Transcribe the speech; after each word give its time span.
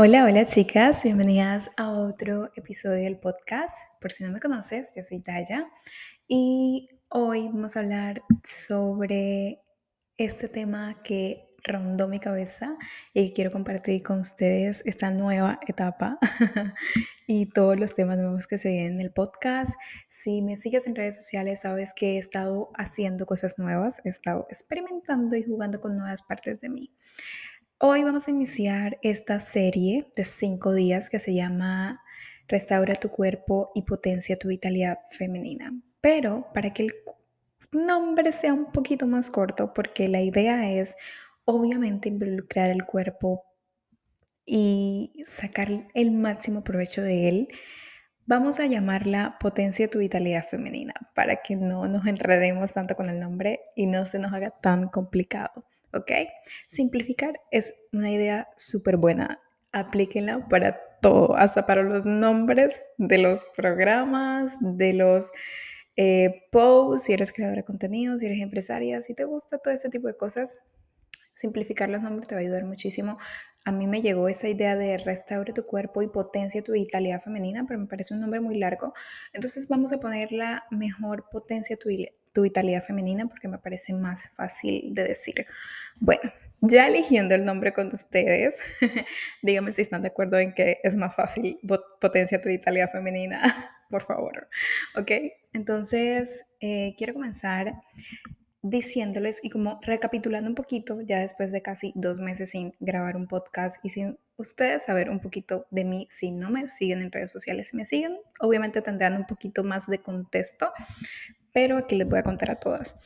Hola, 0.00 0.22
hola 0.22 0.44
chicas, 0.44 1.02
bienvenidas 1.02 1.72
a 1.76 1.90
otro 1.90 2.52
episodio 2.54 3.02
del 3.02 3.18
podcast. 3.18 3.76
Por 4.00 4.12
si 4.12 4.22
no 4.22 4.30
me 4.30 4.38
conoces, 4.38 4.92
yo 4.94 5.02
soy 5.02 5.20
Taya 5.20 5.68
y 6.28 6.88
hoy 7.08 7.48
vamos 7.48 7.76
a 7.76 7.80
hablar 7.80 8.22
sobre 8.44 9.60
este 10.16 10.46
tema 10.46 11.02
que 11.02 11.48
rondó 11.64 12.06
mi 12.06 12.20
cabeza 12.20 12.76
y 13.12 13.32
quiero 13.32 13.50
compartir 13.50 14.04
con 14.04 14.20
ustedes 14.20 14.84
esta 14.86 15.10
nueva 15.10 15.58
etapa 15.66 16.20
y 17.26 17.46
todos 17.46 17.80
los 17.80 17.92
temas 17.94 18.18
nuevos 18.18 18.46
que 18.46 18.58
se 18.58 18.70
vienen 18.70 18.94
en 18.94 19.00
el 19.00 19.12
podcast. 19.12 19.74
Si 20.06 20.42
me 20.42 20.54
sigues 20.54 20.86
en 20.86 20.94
redes 20.94 21.16
sociales, 21.16 21.62
sabes 21.62 21.92
que 21.92 22.14
he 22.14 22.18
estado 22.18 22.70
haciendo 22.76 23.26
cosas 23.26 23.58
nuevas, 23.58 24.00
he 24.04 24.10
estado 24.10 24.46
experimentando 24.48 25.34
y 25.34 25.42
jugando 25.42 25.80
con 25.80 25.96
nuevas 25.96 26.22
partes 26.22 26.60
de 26.60 26.68
mí. 26.68 26.92
Hoy 27.80 28.02
vamos 28.02 28.26
a 28.26 28.32
iniciar 28.32 28.98
esta 29.02 29.38
serie 29.38 30.10
de 30.16 30.24
cinco 30.24 30.74
días 30.74 31.08
que 31.08 31.20
se 31.20 31.32
llama 31.32 32.02
Restaura 32.48 32.96
tu 32.96 33.08
cuerpo 33.08 33.70
y 33.72 33.82
potencia 33.82 34.36
tu 34.36 34.48
vitalidad 34.48 34.98
femenina. 35.12 35.80
Pero 36.00 36.48
para 36.52 36.72
que 36.74 36.82
el 36.82 36.92
nombre 37.70 38.32
sea 38.32 38.52
un 38.52 38.72
poquito 38.72 39.06
más 39.06 39.30
corto, 39.30 39.72
porque 39.74 40.08
la 40.08 40.20
idea 40.20 40.68
es 40.72 40.96
obviamente 41.44 42.08
involucrar 42.08 42.70
el 42.70 42.84
cuerpo 42.84 43.44
y 44.44 45.12
sacar 45.24 45.86
el 45.94 46.10
máximo 46.10 46.64
provecho 46.64 47.00
de 47.00 47.28
él, 47.28 47.48
vamos 48.26 48.58
a 48.58 48.66
llamarla 48.66 49.36
potencia 49.38 49.88
tu 49.88 50.00
vitalidad 50.00 50.44
femenina, 50.44 50.94
para 51.14 51.42
que 51.42 51.54
no 51.54 51.86
nos 51.86 52.08
enredemos 52.08 52.72
tanto 52.72 52.96
con 52.96 53.08
el 53.08 53.20
nombre 53.20 53.60
y 53.76 53.86
no 53.86 54.04
se 54.04 54.18
nos 54.18 54.32
haga 54.32 54.50
tan 54.50 54.88
complicado. 54.88 55.64
¿Ok? 55.92 56.10
Simplificar 56.66 57.40
es 57.50 57.74
una 57.92 58.10
idea 58.10 58.48
súper 58.56 58.96
buena. 58.96 59.40
Aplíquenla 59.72 60.48
para 60.48 60.80
todo, 61.00 61.36
hasta 61.36 61.66
para 61.66 61.82
los 61.82 62.06
nombres 62.06 62.80
de 62.96 63.18
los 63.18 63.44
programas, 63.56 64.56
de 64.60 64.94
los 64.94 65.30
eh, 65.96 66.46
posts, 66.52 67.04
si 67.04 67.12
eres 67.12 67.32
creadora 67.32 67.62
de 67.62 67.64
contenido, 67.64 68.18
si 68.18 68.26
eres 68.26 68.40
empresaria, 68.40 69.02
si 69.02 69.14
te 69.14 69.24
gusta 69.24 69.58
todo 69.58 69.74
este 69.74 69.88
tipo 69.88 70.06
de 70.08 70.16
cosas, 70.16 70.56
simplificar 71.34 71.88
los 71.88 72.02
nombres 72.02 72.28
te 72.28 72.34
va 72.34 72.40
a 72.40 72.44
ayudar 72.44 72.64
muchísimo. 72.64 73.18
A 73.64 73.72
mí 73.72 73.86
me 73.86 74.00
llegó 74.00 74.28
esa 74.28 74.48
idea 74.48 74.76
de 74.76 74.98
restaure 74.98 75.52
tu 75.52 75.64
cuerpo 75.66 76.02
y 76.02 76.08
potencia 76.08 76.62
tu 76.62 76.72
vitalidad 76.72 77.20
femenina, 77.20 77.64
pero 77.66 77.78
me 77.78 77.86
parece 77.86 78.14
un 78.14 78.20
nombre 78.20 78.40
muy 78.40 78.56
largo. 78.56 78.94
Entonces 79.32 79.68
vamos 79.68 79.92
a 79.92 79.98
poner 79.98 80.32
la 80.32 80.64
mejor 80.70 81.28
potencia 81.30 81.76
tu, 81.76 81.90
tu 82.38 82.42
vitalidad 82.42 82.84
femenina 82.84 83.26
porque 83.26 83.48
me 83.48 83.58
parece 83.58 83.92
más 83.92 84.28
fácil 84.28 84.94
de 84.94 85.02
decir. 85.02 85.44
Bueno, 85.98 86.32
ya 86.60 86.86
eligiendo 86.86 87.34
el 87.34 87.44
nombre 87.44 87.72
con 87.72 87.88
ustedes, 87.92 88.62
díganme 89.42 89.72
si 89.72 89.82
están 89.82 90.02
de 90.02 90.08
acuerdo 90.08 90.38
en 90.38 90.54
que 90.54 90.78
es 90.84 90.94
más 90.94 91.16
fácil 91.16 91.58
potencia 92.00 92.38
tu 92.38 92.48
vitalidad 92.48 92.88
femenina, 92.88 93.42
por 93.90 94.04
favor. 94.04 94.48
¿Ok? 94.94 95.10
Entonces, 95.52 96.46
eh, 96.60 96.94
quiero 96.96 97.14
comenzar 97.14 97.74
diciéndoles 98.62 99.40
y 99.42 99.50
como 99.50 99.80
recapitulando 99.82 100.48
un 100.48 100.54
poquito, 100.54 101.00
ya 101.00 101.18
después 101.18 101.50
de 101.50 101.60
casi 101.60 101.92
dos 101.96 102.20
meses 102.20 102.50
sin 102.50 102.72
grabar 102.78 103.16
un 103.16 103.26
podcast 103.26 103.84
y 103.84 103.88
sin 103.88 104.16
ustedes 104.36 104.84
saber 104.84 105.10
un 105.10 105.18
poquito 105.18 105.66
de 105.72 105.84
mí, 105.84 106.06
si 106.08 106.30
no 106.30 106.50
me 106.50 106.68
siguen 106.68 107.02
en 107.02 107.10
redes 107.10 107.32
sociales, 107.32 107.68
si 107.68 107.76
me 107.76 107.84
siguen, 107.84 108.16
obviamente 108.38 108.80
tendrán 108.80 109.16
un 109.16 109.26
poquito 109.26 109.64
más 109.64 109.88
de 109.88 110.00
contexto, 110.00 110.70
pero 111.52 111.78
aquí 111.78 111.96
les 111.96 112.08
voy 112.08 112.18
a 112.18 112.22
contar 112.22 112.50
a 112.50 112.56
todas 112.56 112.96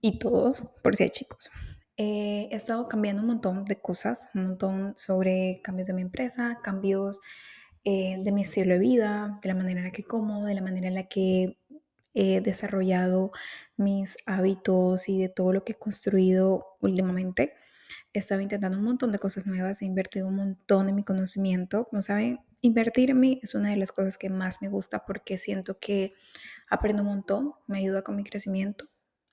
y 0.00 0.18
todos, 0.18 0.62
por 0.82 0.96
si 0.96 1.04
hay 1.04 1.08
chicos. 1.10 1.50
Eh, 1.96 2.48
he 2.50 2.54
estado 2.54 2.86
cambiando 2.88 3.22
un 3.22 3.28
montón 3.28 3.64
de 3.64 3.80
cosas, 3.80 4.28
un 4.34 4.48
montón 4.48 4.94
sobre 4.96 5.60
cambios 5.62 5.88
de 5.88 5.94
mi 5.94 6.02
empresa, 6.02 6.58
cambios 6.62 7.20
eh, 7.84 8.16
de 8.20 8.32
mi 8.32 8.42
estilo 8.42 8.74
de 8.74 8.80
vida, 8.80 9.38
de 9.42 9.48
la 9.48 9.54
manera 9.54 9.80
en 9.80 9.86
la 9.86 9.92
que 9.92 10.04
como, 10.04 10.44
de 10.44 10.54
la 10.54 10.60
manera 10.60 10.88
en 10.88 10.94
la 10.94 11.08
que 11.08 11.58
he 12.14 12.40
desarrollado 12.40 13.30
mis 13.76 14.16
hábitos 14.26 15.08
y 15.08 15.20
de 15.20 15.28
todo 15.28 15.52
lo 15.52 15.64
que 15.64 15.72
he 15.72 15.78
construido 15.78 16.66
últimamente. 16.80 17.54
He 18.12 18.18
estado 18.18 18.40
intentando 18.40 18.78
un 18.78 18.84
montón 18.84 19.12
de 19.12 19.18
cosas 19.18 19.46
nuevas, 19.46 19.82
he 19.82 19.84
invertido 19.84 20.26
un 20.26 20.36
montón 20.36 20.88
en 20.88 20.96
mi 20.96 21.04
conocimiento. 21.04 21.86
Como 21.88 22.02
saben, 22.02 22.40
invertir 22.60 23.10
en 23.10 23.20
mí 23.20 23.40
es 23.42 23.54
una 23.54 23.70
de 23.70 23.76
las 23.76 23.92
cosas 23.92 24.18
que 24.18 24.30
más 24.30 24.62
me 24.62 24.68
gusta 24.68 25.04
porque 25.06 25.38
siento 25.38 25.78
que 25.78 26.14
aprendo 26.68 27.02
un 27.02 27.08
montón, 27.08 27.54
me 27.66 27.78
ayuda 27.78 28.02
con 28.02 28.16
mi 28.16 28.24
crecimiento, 28.24 28.86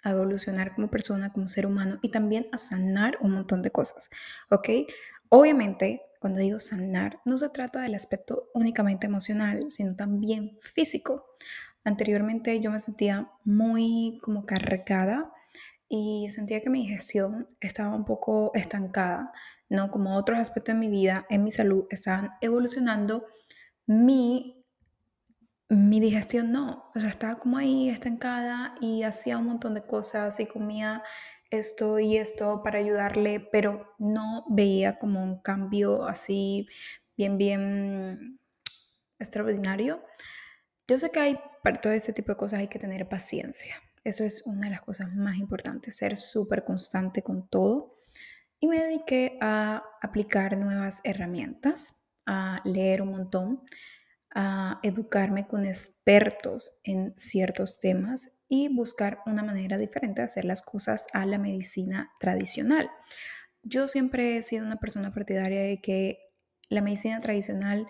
a 0.04 0.12
evolucionar 0.12 0.76
como 0.76 0.90
persona, 0.90 1.32
como 1.32 1.48
ser 1.48 1.66
humano 1.66 2.00
y 2.02 2.10
también 2.10 2.48
a 2.52 2.58
sanar 2.58 3.18
un 3.22 3.32
montón 3.32 3.62
de 3.62 3.72
cosas, 3.72 4.10
¿ok? 4.50 4.70
Obviamente, 5.30 6.02
cuando 6.20 6.40
digo 6.40 6.60
sanar, 6.60 7.20
no 7.26 7.38
se 7.38 7.50
trata 7.50 7.82
del 7.82 7.96
aspecto 7.96 8.50
únicamente 8.54 9.08
emocional, 9.08 9.66
sino 9.70 9.96
también 9.96 10.58
físico. 10.62 11.26
Anteriormente 11.84 12.60
yo 12.62 12.72
me 12.72 12.80
sentía 12.80 13.30
muy 13.44 14.20
como 14.22 14.46
cargada 14.46 15.34
y 15.90 16.28
sentía 16.30 16.62
que 16.62 16.70
mi 16.70 16.84
digestión 16.84 17.50
estaba 17.60 17.96
un 17.96 18.06
poco 18.06 18.52
estancada, 18.54 19.32
¿no? 19.70 19.92
Como 19.92 20.16
otros 20.16 20.40
aspectos 20.40 20.76
de 20.76 20.80
mi 20.80 20.90
vida, 20.90 21.26
en 21.30 21.44
mi 21.44 21.52
salud, 21.52 21.86
estaban 21.90 22.32
evolucionando. 22.42 23.26
Mi, 23.86 24.63
mi 25.76 26.00
digestión 26.00 26.52
no, 26.52 26.92
o 26.96 27.00
sea, 27.00 27.10
estaba 27.10 27.36
como 27.36 27.58
ahí 27.58 27.90
estancada 27.90 28.76
y 28.82 29.04
hacía 29.04 29.38
un 29.38 29.46
montón 29.46 29.74
de 29.74 29.86
cosas 29.86 30.40
y 30.40 30.46
comía 30.46 31.04
esto 31.50 32.00
y 32.00 32.18
esto 32.18 32.64
para 32.64 32.80
ayudarle, 32.80 33.40
pero 33.40 33.94
no 34.00 34.46
veía 34.50 34.98
como 34.98 35.24
un 35.24 35.42
cambio 35.42 36.06
así 36.06 36.68
bien, 37.16 37.38
bien 37.38 38.40
extraordinario. 39.20 40.04
Yo 40.88 40.98
sé 41.00 41.12
que 41.12 41.20
hay, 41.20 41.40
para 41.64 41.80
todo 41.80 41.94
este 41.94 42.14
tipo 42.14 42.32
de 42.32 42.38
cosas 42.38 42.60
hay 42.60 42.68
que 42.68 42.80
tener 42.80 43.08
paciencia. 43.08 43.76
Eso 44.04 44.24
es 44.24 44.46
una 44.46 44.62
de 44.62 44.72
las 44.72 44.82
cosas 44.82 45.14
más 45.14 45.38
importantes, 45.38 45.96
ser 45.96 46.18
súper 46.18 46.66
constante 46.66 47.22
con 47.22 47.48
todo. 47.48 48.00
Y 48.60 48.68
me 48.68 48.80
dediqué 48.80 49.38
a 49.42 49.84
aplicar 50.02 50.58
nuevas 50.58 51.02
herramientas, 51.04 52.16
a 52.26 52.62
leer 52.66 53.02
un 53.02 53.12
montón, 53.12 53.64
a 54.34 54.80
educarme 54.84 55.48
con 55.48 55.66
expertos 55.66 56.80
en 56.84 57.16
ciertos 57.18 57.80
temas 57.80 58.32
y 58.50 58.68
buscar 58.68 59.20
una 59.26 59.44
manera 59.44 59.78
diferente 59.78 60.22
de 60.22 60.26
hacer 60.26 60.46
las 60.46 60.62
cosas 60.62 61.08
a 61.14 61.26
la 61.26 61.38
medicina 61.38 62.12
tradicional. 62.20 62.90
Yo 63.64 63.88
siempre 63.88 64.38
he 64.38 64.44
sido 64.44 64.66
una 64.66 64.78
persona 64.78 65.12
partidaria 65.12 65.62
de 65.62 65.82
que 65.82 66.20
la 66.70 66.82
medicina 66.82 67.20
tradicional 67.20 67.88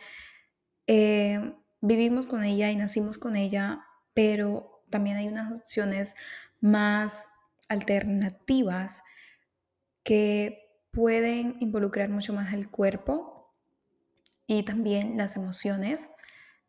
eh, 0.87 1.53
vivimos 1.81 2.27
con 2.27 2.43
ella 2.43 2.71
y 2.71 2.75
nacimos 2.75 3.17
con 3.17 3.35
ella, 3.35 3.85
pero 4.13 4.83
también 4.89 5.17
hay 5.17 5.27
unas 5.27 5.51
opciones 5.51 6.15
más 6.59 7.27
alternativas 7.67 9.01
que 10.03 10.63
pueden 10.91 11.57
involucrar 11.59 12.09
mucho 12.09 12.33
más 12.33 12.53
el 12.53 12.69
cuerpo 12.69 13.53
y 14.45 14.63
también 14.63 15.17
las 15.17 15.35
emociones. 15.35 16.09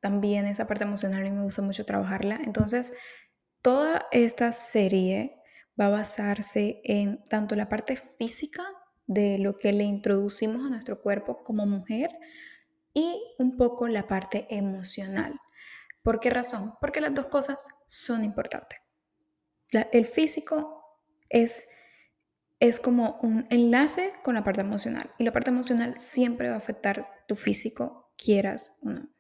También 0.05 0.45
esa 0.45 0.67
parte 0.67 0.85
emocional 0.85 1.25
y 1.25 1.31
me 1.31 1.43
gusta 1.45 1.63
mucho 1.63 1.87
trabajarla. 1.87 2.39
Entonces, 2.45 2.93
toda 3.63 4.05
esta 4.13 4.53
serie 4.53 5.41
va 5.81 5.87
a 5.87 5.89
basarse 5.89 6.83
en 6.85 7.25
tanto 7.25 7.57
la 7.57 7.71
parte 7.71 7.97
física 7.97 8.63
de 9.07 9.39
lo 9.39 9.57
que 9.57 9.73
le 9.73 9.85
introducimos 9.85 10.67
a 10.67 10.69
nuestro 10.69 11.01
cuerpo 11.01 11.43
como 11.43 11.65
mujer, 11.65 12.11
y 12.93 13.19
un 13.39 13.57
poco 13.57 13.89
la 13.89 14.07
parte 14.07 14.47
emocional. 14.51 15.41
¿Por 16.03 16.21
qué 16.21 16.29
razón? 16.29 16.75
Porque 16.83 17.01
las 17.01 17.15
dos 17.15 17.29
cosas 17.29 17.67
son 17.87 18.25
importantes. 18.25 18.81
el 19.71 20.05
físico 20.05 21.01
es, 21.31 21.67
es 22.61 22.79
como 22.79 23.19
un 23.23 23.47
enlace 23.49 24.13
con 24.23 24.35
la 24.35 24.45
parte 24.45 24.61
emocional 24.61 25.11
y 25.17 25.25
la 25.25 25.33
parte 25.33 25.49
emocional 25.49 25.99
siempre 25.99 26.51
va 26.51 26.57
a 26.57 26.59
afectar 26.59 27.25
tu 27.27 27.37
físico, 27.37 28.13
quieras 28.19 28.77
o 28.83 28.91
no. 28.91 29.14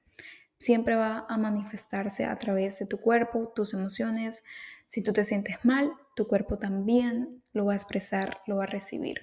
Siempre 0.64 0.94
va 0.94 1.26
a 1.28 1.36
manifestarse 1.36 2.24
a 2.24 2.34
través 2.36 2.78
de 2.78 2.86
tu 2.86 2.98
cuerpo, 2.98 3.52
tus 3.54 3.74
emociones. 3.74 4.44
Si 4.86 5.02
tú 5.02 5.12
te 5.12 5.24
sientes 5.24 5.64
mal, 5.64 5.92
tu 6.16 6.26
cuerpo 6.26 6.58
también 6.58 7.42
lo 7.52 7.66
va 7.66 7.74
a 7.74 7.76
expresar, 7.76 8.40
lo 8.46 8.56
va 8.56 8.64
a 8.64 8.66
recibir. 8.66 9.20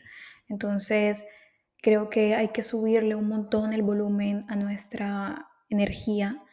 Entonces, 0.47 1.25
Creo 1.81 2.11
que 2.11 2.35
hay 2.35 2.49
que 2.49 2.61
subirle 2.61 3.15
un 3.15 3.27
montón 3.27 3.73
el 3.73 3.81
volumen 3.81 4.45
a 4.49 4.55
nuestra 4.55 5.47
energía 5.67 6.43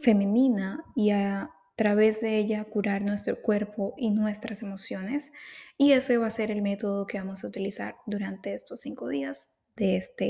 femenina 0.00 0.84
y 0.94 1.10
a 1.10 1.50
través 1.74 2.20
de 2.20 2.36
ella 2.36 2.64
curar 2.64 3.02
nuestro 3.02 3.42
cuerpo 3.42 3.94
y 3.96 4.10
nuestras 4.10 4.62
emociones. 4.62 5.32
Y 5.76 5.92
ese 5.92 6.18
va 6.18 6.28
a 6.28 6.30
ser 6.30 6.52
el 6.52 6.62
método 6.62 7.06
que 7.06 7.18
vamos 7.18 7.42
a 7.42 7.48
utilizar 7.48 7.96
durante 8.06 8.54
estos 8.54 8.80
cinco 8.82 9.08
días 9.08 9.50
de 9.74 9.96
esta 9.96 10.24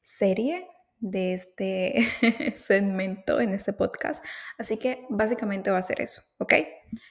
serie, 0.00 0.68
de 0.98 1.34
este 1.34 2.08
segmento 2.56 3.40
en 3.40 3.54
este 3.54 3.72
podcast. 3.72 4.24
Así 4.58 4.78
que 4.78 5.06
básicamente 5.10 5.70
va 5.70 5.78
a 5.78 5.82
ser 5.82 6.00
eso, 6.00 6.22
¿ok? 6.38 6.54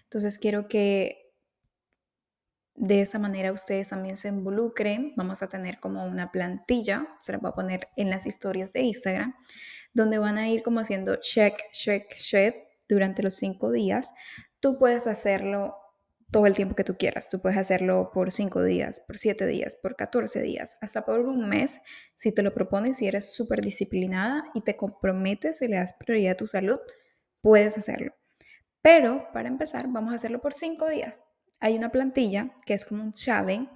Entonces 0.04 0.40
quiero 0.40 0.68
que 0.68 1.24
de 2.76 3.02
esa 3.02 3.20
manera 3.20 3.52
ustedes 3.52 3.90
también 3.90 4.18
se 4.18 4.30
involucren. 4.30 5.14
Vamos 5.16 5.44
a 5.44 5.48
tener 5.48 5.80
como 5.80 6.06
una 6.06 6.32
plantilla, 6.32 7.08
se 7.22 7.32
la 7.32 7.38
voy 7.38 7.50
a 7.50 7.56
poner 7.56 7.88
en 7.96 8.10
las 8.10 8.26
historias 8.26 8.72
de 8.74 8.82
Instagram, 8.82 9.36
donde 9.94 10.18
van 10.18 10.38
a 10.38 10.50
ir 10.50 10.64
como 10.64 10.80
haciendo 10.80 11.18
check, 11.18 11.56
check, 11.72 12.16
check 12.18 12.56
durante 12.90 13.22
los 13.22 13.36
cinco 13.36 13.72
días. 13.72 14.14
Tú 14.60 14.80
puedes 14.80 15.08
hacerlo 15.08 15.76
todo 16.34 16.46
el 16.48 16.56
tiempo 16.56 16.76
que 16.76 16.84
tú 16.84 16.98
quieras. 16.98 17.30
Tú 17.30 17.40
puedes 17.40 17.58
hacerlo 17.58 18.12
por 18.14 18.34
cinco 18.34 18.62
días, 18.62 19.00
por 19.00 19.18
siete 19.18 19.46
días, 19.46 19.78
por 19.78 19.96
14 19.96 20.42
días, 20.42 20.78
hasta 20.82 21.06
por 21.06 21.22
un 21.22 21.48
mes. 21.48 21.80
Si 22.18 22.34
te 22.34 22.44
lo 22.44 22.54
propones, 22.54 22.98
si 22.98 23.08
eres 23.08 23.34
súper 23.34 23.62
disciplinada 23.62 24.44
y 24.54 24.62
te 24.62 24.76
comprometes 24.76 25.62
y 25.62 25.70
le 25.70 25.78
das 25.78 25.94
prioridad 25.94 26.34
a 26.34 26.38
tu 26.38 26.48
salud, 26.48 26.80
puedes 27.42 27.78
hacerlo. 27.78 28.14
Pero 28.82 29.30
para 29.32 29.48
empezar, 29.48 29.86
vamos 29.88 30.12
a 30.12 30.16
hacerlo 30.16 30.42
por 30.42 30.54
cinco 30.54 30.90
días 30.90 31.22
hay 31.64 31.78
una 31.78 31.94
plantilla 31.94 32.54
que 32.66 32.74
es 32.74 32.84
como 32.84 33.04
un 33.04 33.14
challenge 33.14 33.72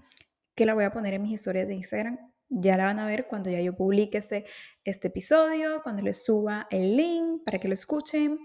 que 0.55 0.65
la 0.65 0.73
voy 0.73 0.83
a 0.83 0.91
poner 0.91 1.13
en 1.13 1.21
mis 1.21 1.35
historias 1.35 1.69
de 1.69 1.75
Instagram. 1.75 2.19
Ya 2.49 2.75
la 2.75 2.83
van 2.83 2.99
a 2.99 3.07
ver 3.07 3.27
cuando 3.27 3.49
ya 3.49 3.61
yo 3.61 3.77
publique 3.77 4.17
este, 4.17 4.45
este 4.83 5.07
episodio, 5.07 5.81
cuando 5.83 6.01
les 6.01 6.21
suba 6.21 6.67
el 6.69 6.97
link 6.97 7.43
para 7.45 7.59
que 7.59 7.69
lo 7.69 7.73
escuchen. 7.73 8.39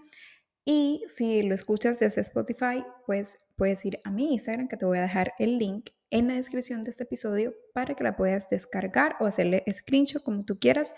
Y 0.64 1.02
si 1.08 1.42
lo 1.42 1.56
escuchas 1.56 1.98
desde 1.98 2.20
Spotify, 2.20 2.84
pues 3.04 3.36
puedes 3.62 3.84
ir 3.84 4.00
a 4.02 4.10
mi 4.10 4.32
Instagram, 4.32 4.66
que 4.66 4.76
te 4.76 4.84
voy 4.84 4.98
a 4.98 5.02
dejar 5.02 5.34
el 5.38 5.56
link 5.56 5.90
en 6.10 6.26
la 6.26 6.34
descripción 6.34 6.82
de 6.82 6.90
este 6.90 7.04
episodio 7.04 7.54
para 7.72 7.94
que 7.94 8.02
la 8.02 8.16
puedas 8.16 8.50
descargar 8.50 9.14
o 9.20 9.26
hacerle 9.26 9.62
screenshot 9.70 10.20
como 10.20 10.44
tú 10.44 10.58
quieras 10.58 10.96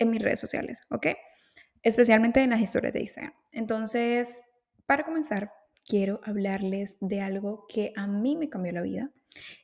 en 0.00 0.10
mis 0.10 0.20
redes 0.20 0.40
sociales, 0.40 0.82
¿ok? 0.90 1.06
Especialmente 1.84 2.42
en 2.42 2.50
las 2.50 2.60
historias 2.60 2.94
de 2.94 3.02
Instagram. 3.02 3.32
Entonces, 3.52 4.42
para 4.86 5.04
comenzar, 5.04 5.52
quiero 5.86 6.20
hablarles 6.24 6.98
de 7.00 7.20
algo 7.20 7.66
que 7.68 7.92
a 7.94 8.08
mí 8.08 8.36
me 8.36 8.48
cambió 8.48 8.72
la 8.72 8.82
vida 8.82 9.12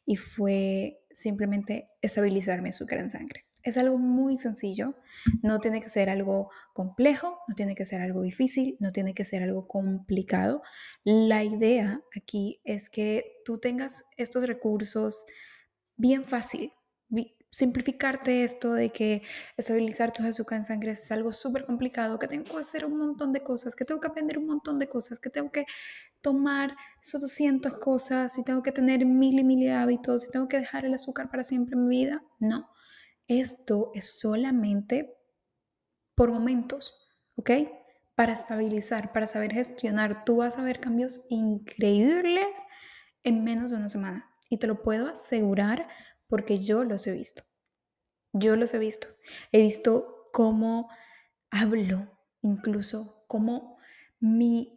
y 0.05 0.15
fue 0.15 1.01
simplemente 1.11 1.91
estabilizar 2.01 2.63
mi 2.63 2.69
azúcar 2.69 3.01
en 3.01 3.11
sangre. 3.11 3.46
Es 3.67 3.77
algo 3.77 3.99
muy 3.99 4.37
sencillo, 4.37 4.95
no 5.43 5.59
tiene 5.59 5.81
que 5.81 5.89
ser 5.89 6.09
algo 6.09 6.51
complejo, 6.73 7.41
no 7.49 7.55
tiene 7.57 7.75
que 7.75 7.85
ser 7.85 8.01
algo 8.01 8.23
difícil, 8.23 8.77
no 8.79 8.93
tiene 8.93 9.13
que 9.13 9.25
ser 9.25 9.43
algo 9.43 9.67
complicado. 9.67 10.63
La 11.03 11.43
idea 11.43 12.01
aquí 12.17 12.61
es 12.65 12.89
que 12.89 13.43
tú 13.45 13.59
tengas 13.59 14.05
estos 14.17 14.47
recursos 14.47 15.27
bien 15.97 16.23
fácil, 16.23 16.73
simplificarte 17.51 18.45
esto 18.45 18.75
de 18.75 18.91
que 18.91 19.23
estabilizar 19.57 20.13
tu 20.13 20.23
azúcar 20.23 20.59
en 20.59 20.65
sangre 20.65 20.91
es 20.91 21.11
algo 21.11 21.33
súper 21.33 21.65
complicado, 21.65 22.19
que 22.19 22.29
tengo 22.29 22.45
que 22.45 22.61
hacer 22.61 22.85
un 22.85 22.99
montón 22.99 23.33
de 23.33 23.43
cosas, 23.43 23.75
que 23.75 23.87
tengo 23.87 23.99
que 23.99 24.09
aprender 24.09 24.39
un 24.39 24.47
montón 24.47 24.79
de 24.79 24.89
cosas, 24.89 25.19
que 25.19 25.31
tengo 25.31 25.51
que 25.51 25.65
tomar 26.21 26.77
esos 27.03 27.23
200 27.23 27.79
cosas, 27.79 28.37
y 28.39 28.45
tengo 28.45 28.63
que 28.63 28.73
tener 28.73 29.07
mil 29.07 29.39
y 29.39 29.45
mil 29.45 29.71
hábitos, 29.71 30.27
y 30.27 30.31
tengo 30.31 30.49
que 30.49 30.59
dejar 30.59 30.85
el 30.85 30.93
azúcar 30.93 31.31
para 31.31 31.45
siempre 31.45 31.77
en 31.77 31.89
mi 31.89 32.05
vida. 32.05 32.23
No, 32.39 32.69
esto 33.29 33.91
es 33.95 34.19
solamente 34.19 35.17
por 36.15 36.33
momentos, 36.33 36.95
¿ok? 37.37 37.51
Para 38.15 38.33
estabilizar, 38.33 39.13
para 39.13 39.27
saber 39.27 39.53
gestionar. 39.53 40.25
Tú 40.25 40.37
vas 40.37 40.59
a 40.59 40.63
ver 40.63 40.81
cambios 40.81 41.27
increíbles 41.29 42.47
en 43.23 43.45
menos 43.45 43.71
de 43.71 43.77
una 43.77 43.89
semana. 43.89 44.31
Y 44.49 44.59
te 44.59 44.67
lo 44.67 44.83
puedo 44.83 45.09
asegurar 45.09 45.89
porque 46.29 46.59
yo 46.59 46.85
los 46.85 47.07
he 47.07 47.13
visto. 47.13 47.45
Yo 48.33 48.57
los 48.57 48.73
he 48.75 48.79
visto. 48.79 49.09
He 49.53 49.61
visto 49.61 50.29
cómo 50.33 50.89
hablo, 51.51 52.19
incluso 52.43 53.25
cómo 53.27 53.79
mi 54.21 54.77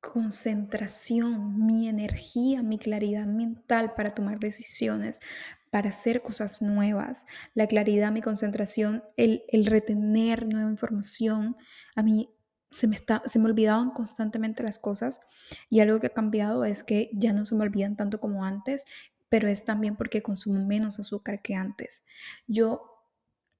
concentración, 0.00 1.66
mi 1.66 1.88
energía, 1.88 2.62
mi 2.62 2.78
claridad 2.78 3.26
mental 3.26 3.94
para 3.94 4.14
tomar 4.14 4.38
decisiones, 4.38 5.20
para 5.70 5.88
hacer 5.90 6.22
cosas 6.22 6.62
nuevas, 6.62 7.26
la 7.54 7.66
claridad, 7.66 8.12
mi 8.12 8.22
concentración, 8.22 9.04
el, 9.16 9.42
retener 9.66 10.46
nueva 10.46 10.70
información, 10.70 11.56
a 11.94 12.02
mí 12.02 12.30
se 12.70 12.88
me, 12.88 12.96
está, 12.96 13.22
se 13.26 13.38
me 13.38 13.46
olvidaban 13.46 13.90
constantemente 13.90 14.62
las 14.62 14.78
cosas 14.78 15.20
y 15.70 15.80
algo 15.80 16.00
que 16.00 16.08
ha 16.08 16.14
cambiado 16.14 16.64
es 16.64 16.82
que 16.82 17.10
ya 17.12 17.32
no 17.32 17.44
se 17.44 17.54
me 17.54 17.62
olvidan 17.62 17.96
tanto 17.96 18.20
como 18.20 18.44
antes 18.44 18.84
pero 19.28 19.48
es 19.48 19.64
también 19.64 19.96
porque 19.96 20.22
consumo 20.22 20.64
menos 20.64 20.98
azúcar 20.98 21.42
que 21.42 21.54
antes. 21.54 22.04
Yo, 22.46 23.02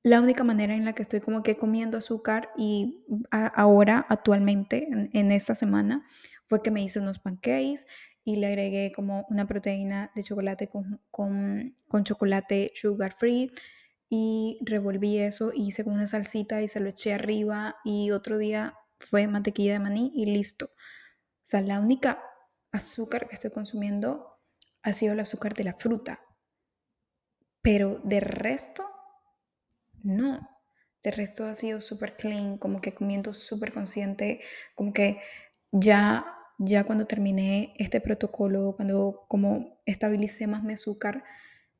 la 0.03 0.21
única 0.21 0.45
manera 0.45 0.75
en 0.75 0.85
la 0.85 0.95
que 0.95 1.03
estoy 1.03 1.21
como 1.21 1.43
que 1.43 1.57
comiendo 1.57 1.99
azúcar 1.99 2.51
y 2.57 3.05
ahora, 3.31 4.07
actualmente, 4.09 4.89
en, 5.13 5.33
esta 5.33 5.55
semana, 5.55 6.07
fue 6.47 6.63
que 6.63 6.71
me 6.71 6.83
hice 6.83 7.01
unos 7.01 7.19
pancakes 7.19 7.87
y 8.27 8.37
le 8.37 8.49
agregué 8.49 8.91
como 8.93 9.25
una 9.31 9.47
proteína 9.47 10.11
de 10.17 10.25
chocolate 10.25 10.69
con, 10.69 11.01
con, 11.13 12.05
chocolate 12.05 12.73
sugar 12.75 13.15
free 13.17 13.53
y 14.09 14.59
revolví 14.63 15.19
eso 15.19 15.53
hice 15.55 15.85
como 15.85 15.95
una 15.95 16.09
salsita 16.09 16.61
y 16.61 16.67
se 16.67 16.81
lo 16.81 16.89
eché 16.89 17.15
arriba 17.15 17.77
y 17.85 18.11
otro 18.11 18.37
día 18.37 18.75
fue 18.99 19.29
mantequilla 19.29 19.75
de 19.75 19.79
maní 19.79 20.11
y 20.13 20.27
listo. 20.27 20.67
O 20.67 21.45
sea, 21.45 21.61
la 21.61 21.79
única 21.79 22.21
azúcar 22.73 23.29
que 23.29 23.37
estoy 23.37 23.53
consumiendo 23.53 24.41
ha 24.83 24.93
sido 24.93 25.13
el 25.13 25.21
azúcar 25.21 25.55
de 25.55 25.63
la 25.63 25.75
fruta. 25.75 26.21
Pero 27.63 28.01
de 28.03 28.19
resto, 28.19 28.85
no. 30.03 30.49
De 31.05 31.13
resto 31.13 31.45
ha 31.47 31.55
sido 31.55 31.81
súper 31.81 32.17
clean, 32.17 32.59
como 32.59 32.81
que 32.81 32.93
comiendo 32.93 33.33
súper 33.35 33.73
consciente, 33.73 34.41
como 34.75 34.93
que 34.93 35.21
ya, 35.71 36.36
ya 36.59 36.85
cuando 36.85 37.07
terminé 37.07 37.75
este 37.77 38.01
protocolo, 38.01 38.75
cuando 38.77 39.25
como 39.29 39.81
estabilicé 39.87 40.47
más 40.47 40.63
mi 40.63 40.75
azúcar, 40.75 41.25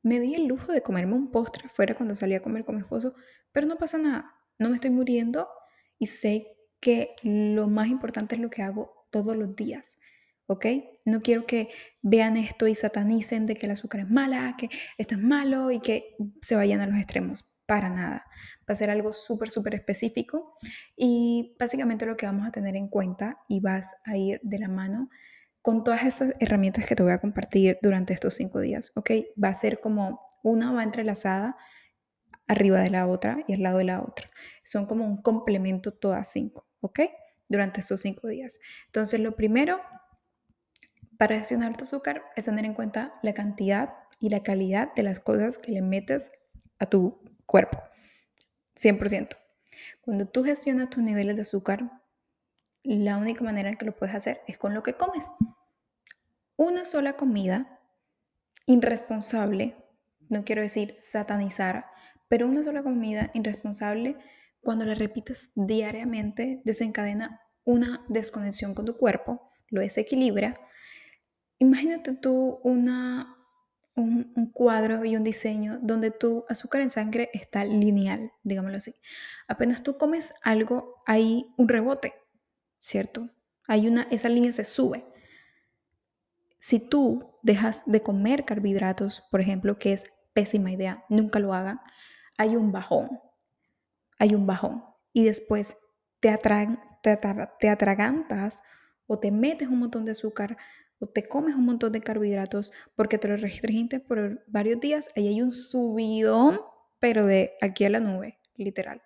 me 0.03 0.19
di 0.19 0.35
el 0.35 0.45
lujo 0.47 0.71
de 0.71 0.81
comerme 0.81 1.15
un 1.15 1.31
postre 1.31 1.67
afuera 1.67 1.95
cuando 1.95 2.15
salí 2.15 2.35
a 2.35 2.41
comer 2.41 2.65
con 2.65 2.75
mi 2.75 2.81
esposo, 2.81 3.15
pero 3.51 3.67
no 3.67 3.77
pasa 3.77 3.97
nada, 3.97 4.35
no 4.59 4.69
me 4.69 4.75
estoy 4.75 4.91
muriendo 4.91 5.47
y 5.99 6.07
sé 6.07 6.47
que 6.79 7.15
lo 7.23 7.67
más 7.67 7.87
importante 7.87 8.35
es 8.35 8.41
lo 8.41 8.49
que 8.49 8.61
hago 8.61 9.07
todos 9.11 9.35
los 9.35 9.55
días. 9.55 9.97
¿ok? 10.47 10.65
No 11.05 11.21
quiero 11.21 11.45
que 11.45 11.69
vean 12.01 12.37
esto 12.37 12.67
y 12.67 12.75
satanicen 12.75 13.45
de 13.45 13.55
que 13.55 13.65
el 13.67 13.73
azúcar 13.73 14.01
es 14.01 14.09
mala, 14.09 14.55
que 14.57 14.69
esto 14.97 15.15
es 15.15 15.21
malo 15.21 15.71
y 15.71 15.79
que 15.79 16.15
se 16.41 16.55
vayan 16.55 16.81
a 16.81 16.87
los 16.87 16.97
extremos. 16.97 17.45
Para 17.67 17.89
nada. 17.89 18.25
Va 18.61 18.73
a 18.73 18.75
ser 18.75 18.89
algo 18.89 19.13
súper, 19.13 19.51
súper 19.51 19.75
específico 19.75 20.57
y 20.95 21.55
básicamente 21.59 22.05
lo 22.05 22.17
que 22.17 22.25
vamos 22.25 22.47
a 22.47 22.51
tener 22.51 22.75
en 22.75 22.87
cuenta 22.87 23.39
y 23.47 23.59
vas 23.59 23.97
a 24.05 24.17
ir 24.17 24.39
de 24.41 24.57
la 24.57 24.69
mano 24.69 25.09
con 25.61 25.83
todas 25.83 26.05
esas 26.05 26.33
herramientas 26.39 26.85
que 26.85 26.95
te 26.95 27.03
voy 27.03 27.11
a 27.11 27.19
compartir 27.19 27.77
durante 27.81 28.13
estos 28.13 28.35
cinco 28.35 28.61
días, 28.61 28.91
¿ok? 28.95 29.11
Va 29.43 29.49
a 29.49 29.53
ser 29.53 29.81
como 29.81 30.21
una 30.41 30.71
va 30.71 30.81
entrelazada 30.81 31.57
arriba 32.47 32.79
de 32.79 32.89
la 32.89 33.05
otra 33.07 33.43
y 33.47 33.53
al 33.53 33.63
lado 33.63 33.79
de 33.79 33.83
la 33.83 34.01
otra. 34.01 34.29
Son 34.63 34.85
como 34.85 35.05
un 35.05 35.21
complemento 35.21 35.91
todas 35.91 36.31
cinco, 36.31 36.65
¿ok? 36.79 37.01
Durante 37.49 37.81
estos 37.81 38.01
cinco 38.01 38.27
días. 38.27 38.59
Entonces, 38.85 39.19
lo 39.19 39.35
primero 39.35 39.81
para 41.17 41.35
gestionar 41.35 41.75
tu 41.75 41.83
azúcar 41.83 42.23
es 42.35 42.45
tener 42.45 42.63
en 42.65 42.73
cuenta 42.73 43.15
la 43.21 43.33
cantidad 43.33 43.93
y 44.19 44.29
la 44.29 44.43
calidad 44.43 44.93
de 44.95 45.03
las 45.03 45.19
cosas 45.19 45.57
que 45.57 45.71
le 45.71 45.81
metes 45.81 46.31
a 46.79 46.85
tu 46.85 47.19
cuerpo. 47.47 47.81
100%. 48.75 49.35
Cuando 50.01 50.27
tú 50.27 50.43
gestionas 50.43 50.91
tus 50.91 51.03
niveles 51.03 51.35
de 51.35 51.41
azúcar, 51.41 52.03
la 52.83 53.17
única 53.17 53.43
manera 53.43 53.69
en 53.69 53.75
que 53.75 53.85
lo 53.85 53.95
puedes 53.95 54.15
hacer 54.15 54.41
es 54.47 54.59
con 54.59 54.75
lo 54.75 54.83
que 54.83 54.93
comes. 54.93 55.31
Una 56.55 56.85
sola 56.85 57.13
comida 57.13 57.81
irresponsable, 58.67 59.75
no 60.29 60.45
quiero 60.45 60.61
decir 60.61 60.95
satanizar, 60.99 61.87
pero 62.27 62.47
una 62.47 62.63
sola 62.63 62.83
comida 62.83 63.31
irresponsable, 63.33 64.15
cuando 64.61 64.85
la 64.85 64.93
repites 64.93 65.49
diariamente, 65.55 66.61
desencadena 66.65 67.41
una 67.63 68.05
desconexión 68.07 68.75
con 68.75 68.85
tu 68.85 68.95
cuerpo, 68.95 69.49
lo 69.69 69.81
desequilibra 69.81 70.55
Imagínate 71.59 72.13
tú 72.13 72.59
una, 72.63 73.36
un, 73.97 74.51
cuadro 74.53 75.03
y 75.03 75.15
un 75.17 75.23
diseño 75.23 75.79
donde 75.81 76.11
tu 76.11 76.45
azúcar 76.47 76.81
en 76.81 76.89
sangre 76.89 77.29
está 77.33 77.65
lineal, 77.65 78.31
digámoslo 78.43 78.77
así. 78.77 78.95
Apenas 79.47 79.83
tú 79.83 79.97
comes 79.97 80.33
algo, 80.43 81.01
hay 81.05 81.53
un 81.57 81.67
rebote, 81.67 82.13
¿cierto? 82.79 83.29
Hay 83.67 83.87
una, 83.87 84.03
esa 84.11 84.29
línea 84.29 84.51
se 84.51 84.65
sube. 84.65 85.05
Si 86.59 86.79
tú 86.79 87.37
dejas 87.43 87.83
de 87.85 88.01
comer 88.01 88.45
carbohidratos, 88.45 89.23
por 89.31 89.41
ejemplo, 89.41 89.77
que 89.77 89.93
es 89.93 90.05
pésima 90.33 90.71
idea, 90.71 91.03
nunca 91.09 91.39
lo 91.39 91.53
hagan, 91.53 91.81
hay 92.37 92.55
un 92.55 92.71
bajón, 92.71 93.09
hay 94.19 94.35
un 94.35 94.45
bajón. 94.45 94.83
Y 95.11 95.25
después 95.25 95.75
te, 96.19 96.37
te, 97.01 97.19
te 97.59 97.69
atragantas 97.69 98.61
o 99.07 99.19
te 99.19 99.31
metes 99.31 99.69
un 99.69 99.79
montón 99.79 100.05
de 100.05 100.11
azúcar 100.11 100.57
o 100.99 101.07
te 101.07 101.27
comes 101.27 101.55
un 101.55 101.65
montón 101.65 101.91
de 101.91 102.01
carbohidratos 102.01 102.71
porque 102.95 103.17
te 103.17 103.27
lo 103.27 103.37
restringiste 103.37 103.99
por 103.99 104.43
varios 104.47 104.79
días, 104.79 105.09
ahí 105.15 105.27
hay 105.27 105.41
un 105.41 105.51
subidón, 105.51 106.59
pero 106.99 107.25
de 107.25 107.53
aquí 107.61 107.85
a 107.85 107.89
la 107.89 107.99
nube, 107.99 108.39
literal. 108.55 109.01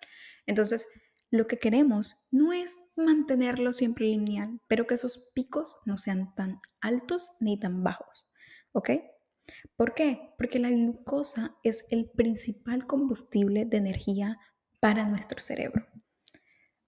Entonces, 0.46 0.88
lo 1.30 1.46
que 1.46 1.58
queremos 1.58 2.26
no 2.30 2.52
es 2.52 2.78
mantenerlo 2.94 3.72
siempre 3.72 4.06
lineal, 4.06 4.60
pero 4.68 4.86
que 4.86 4.94
esos 4.94 5.30
picos 5.34 5.78
no 5.86 5.96
sean 5.96 6.34
tan 6.34 6.58
altos 6.80 7.32
ni 7.40 7.58
tan 7.58 7.82
bajos, 7.82 8.28
¿ok? 8.72 8.90
¿Por 9.76 9.94
qué? 9.94 10.34
Porque 10.38 10.58
la 10.58 10.70
glucosa 10.70 11.56
es 11.62 11.86
el 11.90 12.10
principal 12.10 12.86
combustible 12.86 13.64
de 13.64 13.78
energía 13.78 14.38
para 14.80 15.06
nuestro 15.06 15.40
cerebro. 15.40 15.86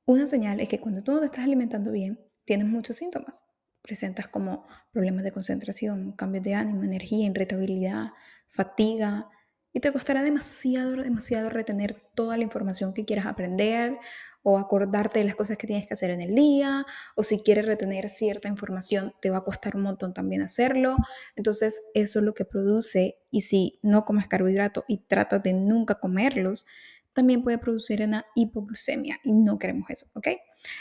Una 0.07 0.27
señal 0.27 0.61
es 0.61 0.69
que 0.69 0.81
cuando 0.81 1.03
tú 1.03 1.13
no 1.13 1.21
te 1.21 1.27
estás 1.27 1.45
alimentando 1.45 1.91
bien, 1.91 2.21
tienes 2.45 2.67
muchos 2.67 2.99
síntomas. 2.99 3.43
Presentas 3.85 4.29
como 4.29 4.67
problemas 4.93 5.25
de 5.25 5.33
concentración, 5.33 6.13
cambios 6.13 6.43
de 6.43 6.55
ánimo, 6.55 6.85
energía, 6.85 7.27
irritabilidad, 7.27 8.13
fatiga, 8.49 9.29
y 9.75 9.81
te 9.81 9.93
costará 9.93 10.23
demasiado, 10.23 10.97
demasiado 10.97 11.51
retener 11.51 11.95
toda 12.15 12.39
la 12.39 12.45
información 12.45 12.95
que 12.95 13.05
quieras 13.05 13.27
aprender 13.27 13.99
o 14.43 14.57
acordarte 14.57 15.19
de 15.19 15.27
las 15.27 15.35
cosas 15.35 15.59
que 15.59 15.67
tienes 15.67 15.87
que 15.87 15.93
hacer 15.93 16.11
en 16.11 16.23
el 16.23 16.35
día, 16.35 16.87
o 17.15 17.25
si 17.25 17.41
quieres 17.41 17.67
retener 17.67 18.09
cierta 18.09 18.49
información, 18.49 19.13
te 19.21 19.29
va 19.29 19.39
a 19.39 19.45
costar 19.45 19.77
un 19.77 19.83
montón 19.83 20.15
también 20.15 20.41
hacerlo. 20.41 20.97
Entonces, 21.37 21.83
eso 21.93 22.21
es 22.21 22.25
lo 22.25 22.33
que 22.35 22.47
produce, 22.47 23.19
y 23.31 23.43
si 23.43 23.81
no 23.83 24.07
comes 24.07 24.29
carbohidratos 24.29 24.85
y 24.89 24.99
tratas 24.99 25.43
de 25.43 25.53
nunca 25.53 25.97
comerlos, 25.97 26.65
también 27.13 27.43
puede 27.43 27.59
producir 27.59 28.03
una 28.03 28.25
hipoglucemia 28.35 29.19
y 29.25 29.33
no 29.33 29.59
queremos 29.59 29.91
eso, 29.91 30.07
¿ok? 30.15 30.29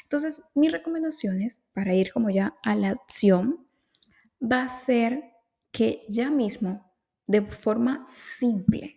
Entonces, 0.04 0.44
mis 0.56 0.72
recomendaciones 0.72 1.62
para 1.74 1.94
ir 1.94 2.12
como 2.12 2.30
ya 2.30 2.56
a 2.64 2.76
la 2.76 2.90
acción 2.90 3.68
va 4.42 4.64
a 4.64 4.70
ser 4.70 5.34
que 5.72 6.06
ya 6.08 6.30
mismo, 6.30 6.92
de 7.28 7.42
forma 7.42 8.06
simple, 8.08 8.96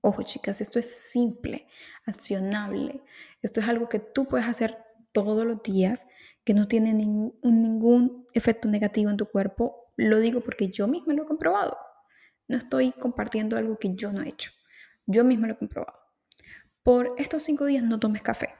ojo 0.00 0.22
chicas, 0.22 0.60
esto 0.60 0.78
es 0.78 1.10
simple, 1.10 1.66
accionable, 2.06 3.02
esto 3.42 3.60
es 3.60 3.68
algo 3.68 3.88
que 3.88 3.98
tú 4.00 4.26
puedes 4.26 4.46
hacer 4.46 4.78
todos 5.12 5.44
los 5.44 5.62
días, 5.62 6.06
que 6.44 6.54
no 6.54 6.66
tiene 6.66 6.94
ningún 6.94 8.26
efecto 8.32 8.68
negativo 8.68 9.10
en 9.10 9.16
tu 9.16 9.26
cuerpo. 9.26 9.92
Lo 9.96 10.18
digo 10.18 10.40
porque 10.40 10.68
yo 10.68 10.88
misma 10.88 11.14
lo 11.14 11.24
he 11.24 11.26
comprobado. 11.26 11.76
No 12.48 12.56
estoy 12.56 12.92
compartiendo 12.92 13.56
algo 13.56 13.78
que 13.78 13.94
yo 13.94 14.12
no 14.12 14.22
he 14.22 14.28
hecho. 14.28 14.50
Yo 15.06 15.24
misma 15.24 15.46
lo 15.46 15.54
he 15.54 15.58
comprobado. 15.58 15.98
Por 16.82 17.14
estos 17.18 17.42
cinco 17.42 17.66
días 17.66 17.84
no 17.84 17.98
tomes 17.98 18.22
café. 18.22 18.59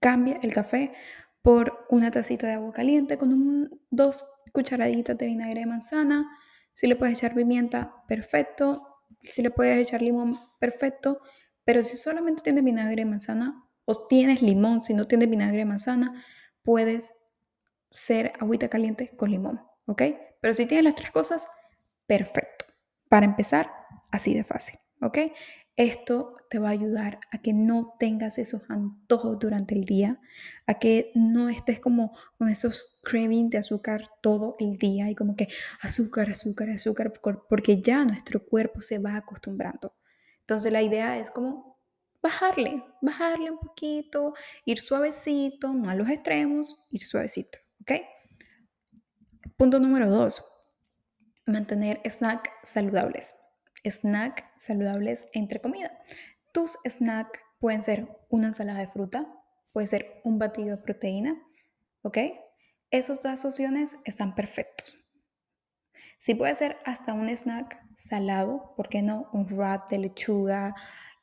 Cambia 0.00 0.38
el 0.42 0.52
café 0.52 0.92
por 1.42 1.86
una 1.90 2.10
tacita 2.10 2.46
de 2.46 2.54
agua 2.54 2.72
caliente 2.72 3.18
con 3.18 3.80
dos 3.90 4.26
cucharaditas 4.52 5.16
de 5.16 5.26
vinagre 5.26 5.60
de 5.60 5.66
manzana. 5.66 6.28
Si 6.74 6.86
le 6.86 6.96
puedes 6.96 7.18
echar 7.18 7.34
pimienta, 7.34 8.04
perfecto. 8.08 8.86
Si 9.22 9.42
le 9.42 9.50
puedes 9.50 9.86
echar 9.86 10.02
limón, 10.02 10.38
perfecto. 10.58 11.20
Pero 11.64 11.82
si 11.82 11.96
solamente 11.96 12.42
tienes 12.42 12.64
vinagre 12.64 12.96
de 12.96 13.04
manzana, 13.04 13.64
o 13.84 14.06
tienes 14.06 14.42
limón, 14.42 14.82
si 14.82 14.94
no 14.94 15.06
tienes 15.06 15.28
vinagre 15.28 15.58
de 15.58 15.64
manzana, 15.64 16.22
puedes 16.62 17.12
ser 17.90 18.32
agüita 18.38 18.68
caliente 18.68 19.14
con 19.16 19.30
limón, 19.30 19.60
¿ok? 19.86 20.02
Pero 20.40 20.54
si 20.54 20.66
tienes 20.66 20.84
las 20.84 20.94
tres 20.94 21.10
cosas, 21.10 21.48
perfecto. 22.06 22.66
Para 23.08 23.26
empezar, 23.26 23.70
así 24.10 24.34
de 24.34 24.44
fácil, 24.44 24.78
¿ok? 25.02 25.18
Esto 25.80 26.36
te 26.50 26.58
va 26.58 26.68
a 26.68 26.72
ayudar 26.72 27.20
a 27.30 27.38
que 27.38 27.54
no 27.54 27.96
tengas 27.98 28.36
esos 28.36 28.68
antojos 28.68 29.38
durante 29.38 29.74
el 29.74 29.86
día, 29.86 30.20
a 30.66 30.74
que 30.74 31.10
no 31.14 31.48
estés 31.48 31.80
como 31.80 32.14
con 32.36 32.50
esos 32.50 33.00
cravings 33.02 33.48
de 33.48 33.56
azúcar 33.56 34.02
todo 34.20 34.56
el 34.58 34.76
día 34.76 35.08
y 35.08 35.14
como 35.14 35.36
que 35.36 35.48
azúcar, 35.80 36.28
azúcar, 36.28 36.68
azúcar, 36.68 37.14
porque 37.48 37.80
ya 37.80 38.04
nuestro 38.04 38.44
cuerpo 38.44 38.82
se 38.82 38.98
va 38.98 39.16
acostumbrando. 39.16 39.94
Entonces 40.40 40.70
la 40.70 40.82
idea 40.82 41.16
es 41.16 41.30
como 41.30 41.78
bajarle, 42.20 42.84
bajarle 43.00 43.50
un 43.50 43.58
poquito, 43.58 44.34
ir 44.66 44.82
suavecito, 44.82 45.72
no 45.72 45.88
a 45.88 45.94
los 45.94 46.10
extremos, 46.10 46.86
ir 46.90 47.06
suavecito, 47.06 47.58
¿ok? 47.80 47.92
Punto 49.56 49.80
número 49.80 50.10
dos, 50.10 50.44
mantener 51.46 52.02
snacks 52.04 52.50
saludables. 52.64 53.39
Snack 53.84 54.52
saludables 54.56 55.26
entre 55.32 55.60
comida. 55.60 55.98
Tus 56.52 56.78
snacks 56.84 57.40
pueden 57.58 57.82
ser 57.82 58.08
una 58.28 58.48
ensalada 58.48 58.80
de 58.80 58.88
fruta, 58.88 59.26
puede 59.72 59.86
ser 59.86 60.20
un 60.24 60.38
batido 60.38 60.76
de 60.76 60.82
proteína, 60.82 61.40
¿ok? 62.02 62.18
Esas 62.90 63.22
dos 63.22 63.44
opciones 63.44 63.96
están 64.04 64.34
perfectos. 64.34 64.96
Si 66.18 66.34
puede 66.34 66.54
ser 66.54 66.76
hasta 66.84 67.14
un 67.14 67.28
snack 67.28 67.78
salado, 67.94 68.74
¿por 68.76 68.88
qué 68.88 69.00
no? 69.00 69.30
Un 69.32 69.46
wrap 69.46 69.88
de 69.88 69.98
lechuga, 69.98 70.74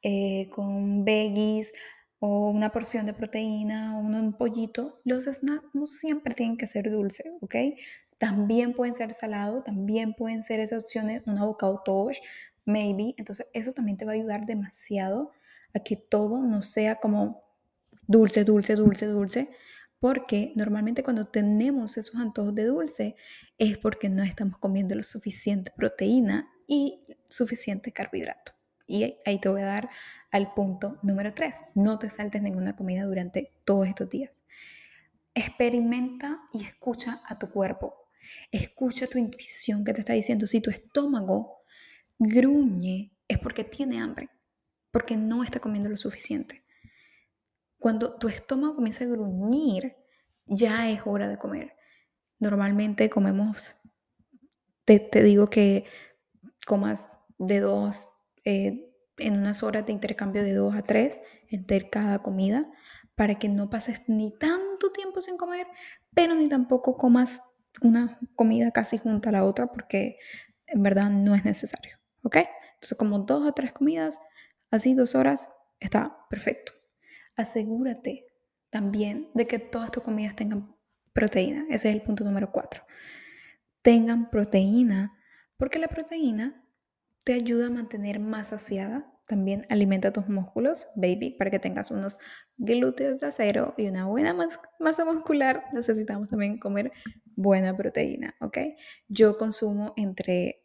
eh, 0.01 0.49
con 0.49 1.03
veggies 1.05 1.73
o 2.19 2.49
una 2.49 2.71
porción 2.71 3.05
de 3.05 3.13
proteína 3.13 3.97
o 3.97 3.99
un 3.99 4.37
pollito, 4.37 5.01
los 5.03 5.25
snacks 5.25 5.67
no 5.73 5.85
siempre 5.85 6.33
tienen 6.33 6.57
que 6.57 6.65
ser 6.65 6.89
dulces, 6.89 7.27
¿ok? 7.41 7.55
También 8.17 8.74
pueden 8.74 8.93
ser 8.93 9.13
salados, 9.13 9.63
también 9.63 10.13
pueden 10.13 10.43
ser 10.43 10.59
esas 10.59 10.83
opciones, 10.83 11.21
un 11.25 11.38
avocado 11.38 11.81
toast, 11.83 12.21
maybe. 12.65 13.13
Entonces, 13.17 13.47
eso 13.53 13.71
también 13.71 13.97
te 13.97 14.05
va 14.05 14.12
a 14.12 14.15
ayudar 14.15 14.45
demasiado 14.45 15.31
a 15.74 15.79
que 15.79 15.95
todo 15.95 16.41
no 16.41 16.62
sea 16.62 16.95
como 16.95 17.43
dulce, 18.07 18.43
dulce, 18.43 18.75
dulce, 18.75 19.05
dulce, 19.05 19.50
porque 20.00 20.53
normalmente 20.55 21.03
cuando 21.03 21.25
tenemos 21.25 21.97
esos 21.97 22.15
antojos 22.15 22.53
de 22.55 22.65
dulce 22.65 23.15
es 23.57 23.77
porque 23.77 24.09
no 24.09 24.24
estamos 24.24 24.57
comiendo 24.59 24.95
lo 24.95 25.03
suficiente 25.03 25.71
proteína 25.75 26.50
y 26.67 27.03
suficiente 27.29 27.91
carbohidrato. 27.91 28.51
Y 28.86 29.17
ahí 29.25 29.39
te 29.39 29.50
voy 29.50 29.62
a 29.62 29.65
dar 29.65 29.89
al 30.31 30.53
punto 30.53 30.97
número 31.01 31.33
3. 31.33 31.55
No 31.75 32.00
te 32.00 32.09
saltes 32.09 32.41
ninguna 32.41 32.75
comida 32.75 33.03
durante 33.03 33.51
todos 33.65 33.88
estos 33.88 34.09
días. 34.09 34.45
Experimenta 35.33 36.41
y 36.53 36.63
escucha 36.63 37.21
a 37.27 37.38
tu 37.38 37.50
cuerpo. 37.50 38.06
Escucha 38.51 39.07
tu 39.07 39.17
intuición 39.17 39.83
que 39.83 39.93
te 39.93 40.01
está 40.01 40.13
diciendo. 40.13 40.47
Si 40.47 40.62
tu 40.62 40.69
estómago 40.69 41.63
gruñe, 42.19 43.12
es 43.27 43.39
porque 43.39 43.63
tiene 43.63 44.00
hambre, 44.00 44.29
porque 44.91 45.17
no 45.17 45.43
está 45.43 45.59
comiendo 45.59 45.89
lo 45.89 45.97
suficiente. 45.97 46.63
Cuando 47.77 48.17
tu 48.17 48.27
estómago 48.27 48.75
comienza 48.75 49.03
a 49.03 49.07
gruñir, 49.07 49.95
ya 50.45 50.89
es 50.89 51.01
hora 51.05 51.27
de 51.27 51.38
comer. 51.38 51.74
Normalmente 52.39 53.09
comemos, 53.09 53.75
te, 54.86 55.00
te 55.00 55.24
digo 55.24 55.50
que 55.50 55.86
comas 56.65 57.09
de 57.38 57.59
dos 57.59 58.09
eh, 58.45 58.88
en 59.17 59.38
unas 59.38 59.63
horas 59.63 59.86
de 59.86 59.93
intercambio 59.93 60.43
de 60.43 60.53
2 60.53 60.75
a 60.75 60.83
3 60.83 61.21
entre 61.50 61.89
cada 61.89 62.19
comida 62.19 62.71
para 63.15 63.36
que 63.36 63.50
no 63.50 63.69
pases 63.69 64.07
ni 64.09 64.31
tanto 64.38 64.91
tiempo 64.91 65.21
sin 65.21 65.38
comer, 65.38 65.67
pero 66.13 66.36
ni 66.36 66.47
tampoco 66.47 66.97
comas 66.97 67.41
una 67.81 68.19
comida 68.36 68.72
casi 68.72 68.98
junto 68.98 69.29
a 69.29 69.31
la 69.31 69.43
otra 69.43 69.67
porque 69.67 70.17
en 70.67 70.84
verdad 70.84 71.10
no 71.10 71.36
es 71.36 71.46
necesario, 71.46 71.98
¿ok? 72.24 72.38
Entonces 72.75 72.98
como 72.98 73.19
dos 73.19 73.48
o 73.48 73.53
tres 73.53 73.72
comidas, 73.72 74.19
así 74.72 74.93
dos 74.93 75.15
horas, 75.15 75.50
está 75.79 76.17
perfecto. 76.29 76.74
Asegúrate 77.36 78.25
también 78.69 79.29
de 79.34 79.48
que 79.48 79.60
todas 79.60 79.91
tus 79.91 80.03
comidas 80.03 80.36
tengan 80.36 80.75
proteína. 81.13 81.65
Ese 81.69 81.89
es 81.89 81.96
el 81.96 82.01
punto 82.01 82.24
número 82.24 82.51
4. 82.51 82.84
Tengan 83.81 84.29
proteína, 84.29 85.17
porque 85.57 85.79
la 85.79 85.88
proteína 85.88 86.63
te 87.24 87.34
ayuda 87.34 87.67
a 87.67 87.72
mantener 87.72 88.19
más 88.19 88.50
saciada. 88.50 89.12
También 89.27 89.65
alimenta 89.69 90.13
tus 90.13 90.29
músculos, 90.29 90.88
baby, 90.96 91.31
para 91.31 91.51
que 91.51 91.60
tengas 91.60 91.91
unos 91.91 92.17
glúteos 92.55 93.19
de 93.19 93.27
acero 93.27 93.74
y 93.77 93.88
una 93.88 94.05
buena 94.05 94.34
masa 94.79 95.03
muscular. 95.03 95.65
Necesitamos 95.74 96.29
también 96.29 96.57
comer 96.57 96.93
buena 97.36 97.75
proteína, 97.75 98.36
¿ok? 98.39 98.57
Yo 99.10 99.38
consumo 99.38 99.93
entre, 99.98 100.63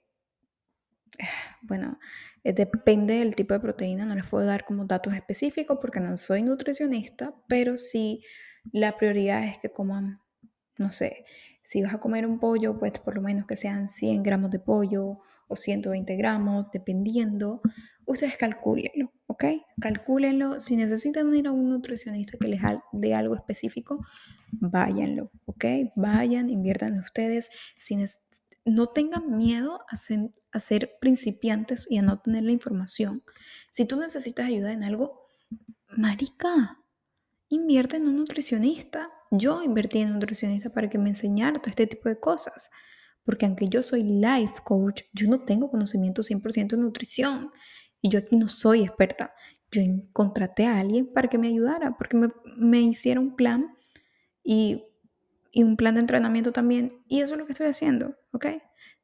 bueno, 1.62 1.98
eh, 2.44 2.52
depende 2.52 3.14
del 3.14 3.34
tipo 3.34 3.52
de 3.52 3.58
proteína, 3.58 4.06
no 4.06 4.14
les 4.14 4.26
puedo 4.26 4.46
dar 4.46 4.64
como 4.64 4.84
datos 4.84 5.12
específicos 5.12 5.78
porque 5.80 5.98
no 5.98 6.16
soy 6.16 6.42
nutricionista, 6.42 7.34
pero 7.48 7.76
sí 7.78 8.22
la 8.70 8.96
prioridad 8.96 9.44
es 9.44 9.58
que 9.58 9.72
coman, 9.72 10.20
no 10.78 10.92
sé, 10.92 11.24
si 11.64 11.82
vas 11.82 11.94
a 11.94 11.98
comer 11.98 12.26
un 12.26 12.38
pollo, 12.38 12.78
pues 12.78 12.92
por 13.00 13.16
lo 13.16 13.22
menos 13.22 13.46
que 13.46 13.56
sean 13.56 13.88
100 13.88 14.22
gramos 14.22 14.52
de 14.52 14.60
pollo 14.60 15.18
o 15.52 15.56
120 15.56 16.16
gramos, 16.16 16.66
dependiendo. 16.72 17.60
Ustedes 18.04 18.36
calcúlenlo, 18.36 19.12
¿ok? 19.26 19.44
Calcúlenlo. 19.80 20.58
Si 20.58 20.76
necesitan 20.76 21.34
ir 21.34 21.46
a 21.46 21.52
un 21.52 21.70
nutricionista 21.70 22.38
que 22.38 22.48
les 22.48 22.60
dé 22.92 23.14
algo 23.14 23.36
específico, 23.36 24.04
váyanlo, 24.50 25.30
¿ok? 25.46 25.64
Vayan, 25.94 26.50
inviertan 26.50 26.94
en 26.94 27.00
ustedes. 27.00 27.50
Si 27.78 27.96
no 28.64 28.86
tengan 28.86 29.36
miedo 29.36 29.80
a 29.88 29.96
ser, 29.96 30.30
a 30.52 30.58
ser 30.58 30.92
principiantes 31.00 31.86
y 31.90 31.98
a 31.98 32.02
no 32.02 32.20
tener 32.20 32.44
la 32.44 32.52
información. 32.52 33.22
Si 33.70 33.84
tú 33.84 33.96
necesitas 33.96 34.46
ayuda 34.46 34.72
en 34.72 34.84
algo, 34.84 35.26
marica, 35.96 36.78
invierte 37.48 37.96
en 37.96 38.08
un 38.08 38.16
nutricionista. 38.16 39.10
Yo 39.30 39.62
invertí 39.62 39.98
en 39.98 40.08
un 40.08 40.14
nutricionista 40.14 40.70
para 40.70 40.88
que 40.90 40.98
me 40.98 41.10
enseñara 41.10 41.60
todo 41.60 41.70
este 41.70 41.86
tipo 41.86 42.08
de 42.08 42.18
cosas. 42.18 42.70
Porque 43.24 43.46
aunque 43.46 43.68
yo 43.68 43.82
soy 43.82 44.02
life 44.02 44.54
coach, 44.64 45.02
yo 45.12 45.28
no 45.28 45.40
tengo 45.40 45.70
conocimiento 45.70 46.22
100% 46.22 46.76
de 46.76 46.82
nutrición. 46.82 47.50
Y 48.00 48.08
yo 48.08 48.18
aquí 48.18 48.36
no 48.36 48.48
soy 48.48 48.82
experta. 48.82 49.34
Yo 49.70 49.82
contraté 50.12 50.66
a 50.66 50.80
alguien 50.80 51.12
para 51.12 51.28
que 51.28 51.38
me 51.38 51.48
ayudara, 51.48 51.96
porque 51.96 52.16
me, 52.16 52.28
me 52.56 52.80
hiciera 52.80 53.20
un 53.20 53.36
plan 53.36 53.74
y, 54.42 54.84
y 55.50 55.62
un 55.62 55.76
plan 55.76 55.94
de 55.94 56.00
entrenamiento 56.00 56.52
también. 56.52 57.02
Y 57.08 57.20
eso 57.20 57.34
es 57.34 57.38
lo 57.38 57.46
que 57.46 57.52
estoy 57.52 57.68
haciendo, 57.68 58.16
¿ok? 58.32 58.46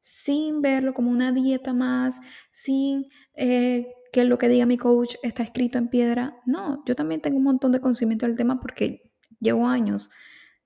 sin 0.01 0.61
verlo 0.61 0.93
como 0.93 1.11
una 1.11 1.31
dieta 1.31 1.73
más, 1.73 2.19
sin 2.51 3.07
eh, 3.33 3.87
que 4.11 4.23
lo 4.23 4.37
que 4.37 4.49
diga 4.49 4.65
mi 4.65 4.77
coach 4.77 5.15
está 5.23 5.43
escrito 5.43 5.77
en 5.77 5.89
piedra. 5.89 6.37
No, 6.45 6.83
yo 6.85 6.95
también 6.95 7.21
tengo 7.21 7.37
un 7.37 7.43
montón 7.43 7.71
de 7.71 7.81
conocimiento 7.81 8.25
del 8.25 8.35
tema 8.35 8.59
porque 8.59 9.11
llevo 9.39 9.67
años 9.67 10.09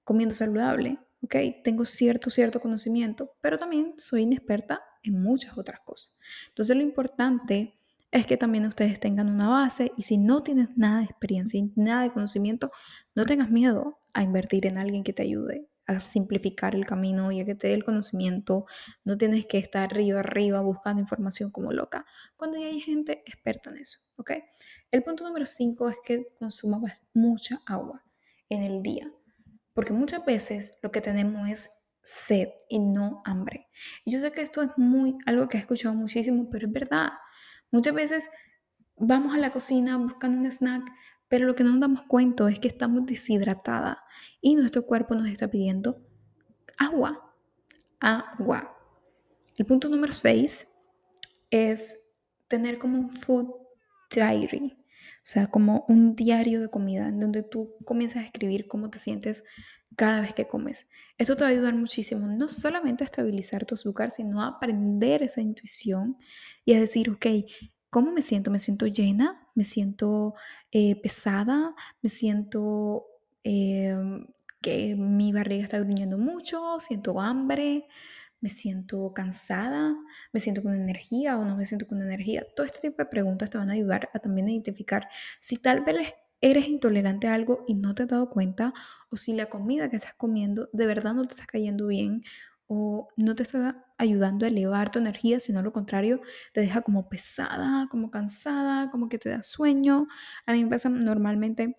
comiendo 0.03 0.35
saludable, 0.35 0.99
¿ok? 1.23 1.35
Tengo 1.63 1.85
cierto, 1.85 2.29
cierto 2.29 2.59
conocimiento, 2.59 3.35
pero 3.41 3.57
también 3.57 3.93
soy 3.97 4.23
inexperta 4.23 4.83
en 5.03 5.21
muchas 5.21 5.57
otras 5.57 5.79
cosas. 5.79 6.19
Entonces 6.49 6.75
lo 6.75 6.83
importante 6.83 7.79
es 8.11 8.27
que 8.27 8.37
también 8.37 8.65
ustedes 8.65 8.99
tengan 8.99 9.29
una 9.29 9.49
base 9.49 9.91
y 9.97 10.03
si 10.03 10.17
no 10.17 10.43
tienes 10.43 10.69
nada 10.75 10.99
de 10.99 11.05
experiencia 11.05 11.59
y 11.59 11.71
nada 11.75 12.03
de 12.03 12.13
conocimiento, 12.13 12.71
no 13.15 13.25
tengas 13.25 13.49
miedo 13.49 13.99
a 14.13 14.21
invertir 14.21 14.67
en 14.67 14.77
alguien 14.77 15.03
que 15.03 15.13
te 15.13 15.23
ayude 15.23 15.67
a 15.85 15.99
simplificar 15.99 16.75
el 16.75 16.85
camino 16.85 17.31
y 17.31 17.41
a 17.41 17.45
que 17.45 17.55
te 17.55 17.67
dé 17.67 17.73
el 17.73 17.83
conocimiento. 17.83 18.65
No 19.03 19.17
tienes 19.17 19.45
que 19.45 19.57
estar 19.57 19.91
arriba, 19.91 20.19
arriba 20.19 20.61
buscando 20.61 21.01
información 21.01 21.51
como 21.51 21.71
loca, 21.73 22.05
cuando 22.37 22.57
ya 22.57 22.67
hay 22.67 22.79
gente 22.79 23.23
experta 23.25 23.69
en 23.69 23.77
eso, 23.77 23.99
¿ok? 24.15 24.31
El 24.91 25.03
punto 25.03 25.27
número 25.27 25.45
5 25.45 25.89
es 25.89 25.97
que 26.05 26.25
consumas 26.37 27.01
mucha 27.13 27.61
agua 27.65 28.03
en 28.49 28.61
el 28.61 28.81
día, 28.83 29.11
porque 29.73 29.93
muchas 29.93 30.25
veces 30.25 30.77
lo 30.81 30.91
que 30.91 31.01
tenemos 31.01 31.49
es 31.49 31.71
sed 32.03 32.49
y 32.69 32.79
no 32.79 33.21
hambre. 33.25 33.67
Yo 34.05 34.19
sé 34.19 34.31
que 34.31 34.41
esto 34.41 34.61
es 34.61 34.71
muy 34.77 35.17
algo 35.25 35.47
que 35.47 35.57
he 35.57 35.61
escuchado 35.61 35.95
muchísimo, 35.95 36.49
pero 36.51 36.67
es 36.67 36.73
verdad. 36.73 37.09
Muchas 37.71 37.93
veces 37.93 38.29
vamos 38.95 39.33
a 39.33 39.37
la 39.37 39.51
cocina 39.51 39.97
buscando 39.97 40.39
un 40.39 40.51
snack, 40.51 40.83
pero 41.27 41.47
lo 41.47 41.55
que 41.55 41.63
no 41.63 41.71
nos 41.71 41.79
damos 41.79 42.05
cuenta 42.05 42.49
es 42.49 42.59
que 42.59 42.67
estamos 42.67 43.05
deshidratadas 43.05 43.97
y 44.41 44.55
nuestro 44.55 44.83
cuerpo 44.83 45.15
nos 45.15 45.27
está 45.27 45.49
pidiendo 45.49 46.01
agua. 46.77 47.33
Agua. 47.99 48.77
El 49.55 49.65
punto 49.65 49.87
número 49.87 50.13
6 50.13 50.67
es 51.49 52.11
tener 52.47 52.77
como 52.77 52.97
un 52.97 53.09
food 53.09 53.49
diary, 54.09 54.77
o 55.23 55.25
sea, 55.25 55.47
como 55.47 55.85
un 55.87 56.15
diario 56.17 56.59
de 56.59 56.69
comida 56.69 57.07
en 57.07 57.17
donde 57.17 57.43
tú 57.43 57.77
comienzas 57.85 58.23
a 58.23 58.25
escribir 58.25 58.67
cómo 58.67 58.89
te 58.89 58.99
sientes 58.99 59.45
cada 59.95 60.19
vez 60.19 60.33
que 60.33 60.47
comes. 60.47 60.85
Eso 61.17 61.37
te 61.37 61.45
va 61.45 61.49
a 61.49 61.53
ayudar 61.53 61.75
muchísimo, 61.75 62.27
no 62.27 62.49
solamente 62.49 63.03
a 63.03 63.05
estabilizar 63.05 63.65
tu 63.65 63.75
azúcar, 63.75 64.11
sino 64.11 64.41
a 64.41 64.47
aprender 64.47 65.23
esa 65.23 65.39
intuición 65.39 66.17
y 66.65 66.73
a 66.73 66.79
decir, 66.79 67.09
ok, 67.09 67.25
¿cómo 67.89 68.11
me 68.11 68.21
siento? 68.21 68.51
¿Me 68.51 68.59
siento 68.59 68.85
llena? 68.85 69.47
¿Me 69.55 69.63
siento 69.63 70.33
eh, 70.71 70.99
pesada? 71.01 71.73
¿Me 72.01 72.09
siento 72.09 73.05
eh, 73.45 73.95
que 74.61 74.95
mi 74.95 75.31
barriga 75.31 75.63
está 75.63 75.79
gruñendo 75.79 76.17
mucho? 76.17 76.79
¿Siento 76.81 77.21
hambre? 77.21 77.87
¿Me 78.43 78.49
siento 78.49 79.13
cansada? 79.13 79.95
¿Me 80.33 80.41
siento 80.41 80.61
con 80.61 80.73
energía 80.75 81.37
o 81.37 81.45
no 81.45 81.55
me 81.55 81.65
siento 81.65 81.87
con 81.87 82.01
energía? 82.01 82.45
Todo 82.57 82.65
este 82.65 82.81
tipo 82.81 82.97
de 82.97 83.05
preguntas 83.05 83.49
te 83.49 83.57
van 83.57 83.69
a 83.69 83.73
ayudar 83.73 84.09
a 84.13 84.19
también 84.19 84.49
identificar 84.49 85.07
si 85.39 85.61
tal 85.61 85.79
vez 85.79 86.13
eres 86.41 86.67
intolerante 86.67 87.29
a 87.29 87.35
algo 87.35 87.63
y 87.69 87.75
no 87.75 87.95
te 87.95 88.03
has 88.03 88.09
dado 88.09 88.29
cuenta, 88.29 88.73
o 89.09 89.15
si 89.15 89.31
la 89.31 89.45
comida 89.45 89.89
que 89.89 89.95
estás 89.95 90.13
comiendo 90.15 90.67
de 90.73 90.85
verdad 90.85 91.13
no 91.13 91.25
te 91.25 91.35
está 91.35 91.45
cayendo 91.45 91.87
bien, 91.87 92.25
o 92.67 93.07
no 93.15 93.33
te 93.33 93.43
está 93.43 93.85
ayudando 93.97 94.43
a 94.45 94.49
elevar 94.49 94.91
tu 94.91 94.99
energía, 94.99 95.39
sino 95.39 95.61
lo 95.61 95.71
contrario, 95.71 96.19
te 96.51 96.59
deja 96.59 96.81
como 96.81 97.07
pesada, 97.07 97.87
como 97.89 98.11
cansada, 98.11 98.91
como 98.91 99.07
que 99.07 99.19
te 99.19 99.29
da 99.29 99.41
sueño. 99.41 100.07
A 100.45 100.51
mí 100.51 100.65
me 100.65 100.69
pasa 100.69 100.89
normalmente 100.89 101.77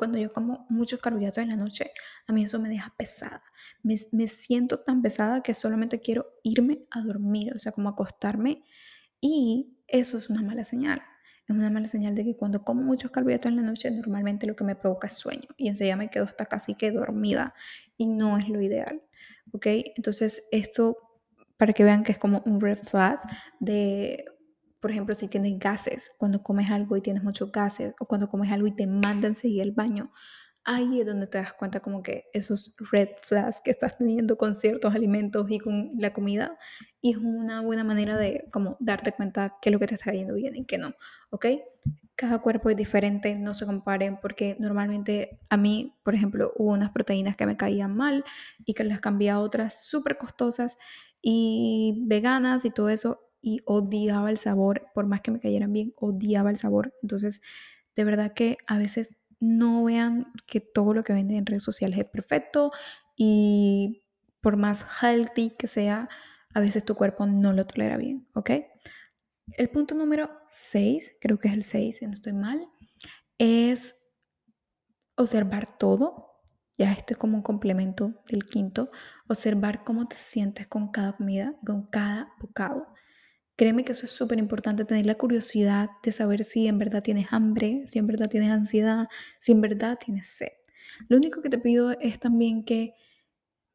cuando 0.00 0.18
yo 0.18 0.32
como 0.32 0.66
muchos 0.68 1.00
carbohidratos 1.00 1.42
en 1.44 1.50
la 1.50 1.56
noche, 1.56 1.92
a 2.26 2.32
mí 2.32 2.42
eso 2.42 2.58
me 2.58 2.68
deja 2.68 2.92
pesada. 2.96 3.44
Me, 3.84 3.96
me, 4.10 4.26
siento 4.26 4.80
tan 4.80 5.02
pesada 5.02 5.42
que 5.42 5.54
solamente 5.54 6.00
quiero 6.00 6.26
irme 6.42 6.80
a 6.90 7.02
dormir, 7.02 7.54
o 7.54 7.58
sea, 7.60 7.70
como 7.70 7.88
acostarme. 7.88 8.64
Y 9.20 9.76
eso 9.86 10.16
es 10.16 10.30
una 10.30 10.42
mala 10.42 10.64
señal 10.64 11.02
es 11.52 11.56
una 11.56 11.70
mala 11.70 11.88
señal 11.88 12.14
de 12.14 12.24
que 12.24 12.36
cuando 12.36 12.62
como 12.62 12.82
muchos 12.82 13.10
carbohidratos 13.10 13.50
en 13.50 13.56
la 13.56 13.62
noche, 13.62 13.90
normalmente 13.90 14.46
lo 14.46 14.54
que 14.54 14.64
me 14.64 14.76
provoca 14.76 15.08
es 15.08 15.14
sueño 15.14 15.48
y 15.56 15.68
enseguida 15.68 15.96
me 15.96 16.08
quedo 16.08 16.24
hasta 16.24 16.46
casi 16.46 16.74
que 16.74 16.92
dormida 16.92 17.54
y 17.96 18.06
no 18.06 18.38
es 18.38 18.48
lo 18.48 18.60
ideal. 18.60 19.02
¿Ok? 19.52 19.66
Entonces, 19.96 20.48
esto 20.52 20.96
para 21.56 21.72
que 21.72 21.84
vean 21.84 22.04
que 22.04 22.12
es 22.12 22.18
como 22.18 22.42
un 22.46 22.60
red 22.60 22.78
flag 22.78 23.18
de, 23.58 24.24
por 24.80 24.90
ejemplo, 24.90 25.14
si 25.14 25.28
tienes 25.28 25.58
gases, 25.58 26.10
cuando 26.18 26.42
comes 26.42 26.70
algo 26.70 26.96
y 26.96 27.02
tienes 27.02 27.22
muchos 27.22 27.52
gases, 27.52 27.94
o 28.00 28.06
cuando 28.06 28.28
comes 28.28 28.50
algo 28.50 28.66
y 28.66 28.74
te 28.74 28.86
mandan 28.86 29.36
seguir 29.36 29.62
al 29.62 29.72
baño, 29.72 30.10
ahí 30.64 31.00
es 31.00 31.06
donde 31.06 31.26
te 31.26 31.38
das 31.38 31.54
cuenta 31.54 31.80
como 31.80 32.02
que 32.02 32.28
esos 32.32 32.74
red 32.90 33.08
flags 33.22 33.60
que 33.62 33.70
estás 33.70 33.96
teniendo 33.98 34.36
con 34.36 34.54
ciertos 34.54 34.94
alimentos 34.94 35.50
y 35.50 35.58
con 35.58 35.92
la 35.98 36.12
comida 36.12 36.58
y 37.00 37.12
es 37.12 37.16
una 37.16 37.62
buena 37.62 37.82
manera 37.82 38.16
de 38.16 38.46
como 38.52 38.76
darte 38.80 39.12
cuenta 39.12 39.56
qué 39.60 39.70
es 39.70 39.72
lo 39.72 39.78
que 39.78 39.86
te 39.86 39.94
está 39.94 40.12
yendo 40.12 40.34
bien 40.34 40.56
y 40.56 40.66
qué 40.66 40.78
no, 40.78 40.94
¿ok? 41.30 41.46
Cada 42.14 42.40
cuerpo 42.40 42.68
es 42.68 42.76
diferente, 42.76 43.38
no 43.38 43.54
se 43.54 43.64
comparen 43.64 44.18
porque 44.20 44.56
normalmente 44.58 45.40
a 45.48 45.56
mí, 45.56 45.96
por 46.04 46.14
ejemplo, 46.14 46.52
hubo 46.56 46.72
unas 46.72 46.90
proteínas 46.90 47.36
que 47.36 47.46
me 47.46 47.56
caían 47.56 47.96
mal 47.96 48.24
y 48.66 48.74
que 48.74 48.84
las 48.84 49.00
cambié 49.00 49.30
a 49.30 49.40
otras 49.40 49.86
súper 49.86 50.18
costosas 50.18 50.76
y 51.22 52.04
veganas 52.06 52.64
y 52.66 52.70
todo 52.70 52.90
eso 52.90 53.29
y 53.42 53.62
odiaba 53.64 54.30
el 54.30 54.38
sabor, 54.38 54.88
por 54.94 55.06
más 55.06 55.20
que 55.20 55.30
me 55.30 55.40
cayeran 55.40 55.72
bien, 55.72 55.94
odiaba 55.96 56.50
el 56.50 56.58
sabor. 56.58 56.94
Entonces, 57.02 57.40
de 57.96 58.04
verdad 58.04 58.32
que 58.34 58.58
a 58.66 58.78
veces 58.78 59.18
no 59.40 59.84
vean 59.84 60.32
que 60.46 60.60
todo 60.60 60.94
lo 60.94 61.02
que 61.02 61.12
venden 61.12 61.38
en 61.38 61.46
redes 61.46 61.62
sociales 61.62 61.98
es 61.98 62.04
perfecto 62.04 62.70
y 63.16 64.02
por 64.40 64.56
más 64.56 64.84
healthy 65.00 65.50
que 65.50 65.66
sea, 65.66 66.08
a 66.54 66.60
veces 66.60 66.84
tu 66.84 66.94
cuerpo 66.94 67.26
no 67.26 67.52
lo 67.52 67.66
tolera 67.66 67.96
bien, 67.96 68.26
¿ok? 68.34 68.50
El 69.56 69.68
punto 69.70 69.94
número 69.94 70.30
6, 70.48 71.16
creo 71.20 71.38
que 71.38 71.48
es 71.48 71.54
el 71.54 71.64
6, 71.64 71.98
si 71.98 72.06
no 72.06 72.14
estoy 72.14 72.32
mal, 72.32 72.68
es 73.38 73.96
observar 75.16 75.78
todo. 75.78 76.28
Ya 76.78 76.92
esto 76.92 77.14
es 77.14 77.18
como 77.18 77.36
un 77.36 77.42
complemento 77.42 78.14
del 78.28 78.46
quinto. 78.48 78.90
Observar 79.28 79.84
cómo 79.84 80.06
te 80.06 80.16
sientes 80.16 80.66
con 80.66 80.90
cada 80.90 81.12
comida, 81.12 81.54
con 81.66 81.86
cada 81.86 82.32
bocado. 82.40 82.86
Créeme 83.60 83.84
que 83.84 83.92
eso 83.92 84.06
es 84.06 84.12
súper 84.12 84.38
importante, 84.38 84.86
tener 84.86 85.04
la 85.04 85.16
curiosidad 85.16 85.90
de 86.02 86.12
saber 86.12 86.44
si 86.44 86.66
en 86.66 86.78
verdad 86.78 87.02
tienes 87.02 87.26
hambre, 87.30 87.84
si 87.88 87.98
en 87.98 88.06
verdad 88.06 88.30
tienes 88.30 88.50
ansiedad, 88.50 89.06
si 89.38 89.52
en 89.52 89.60
verdad 89.60 89.98
tienes 90.02 90.28
sed. 90.28 90.48
Lo 91.08 91.18
único 91.18 91.42
que 91.42 91.50
te 91.50 91.58
pido 91.58 91.90
es 92.00 92.18
también 92.18 92.64
que, 92.64 92.94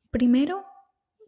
primero, 0.10 0.66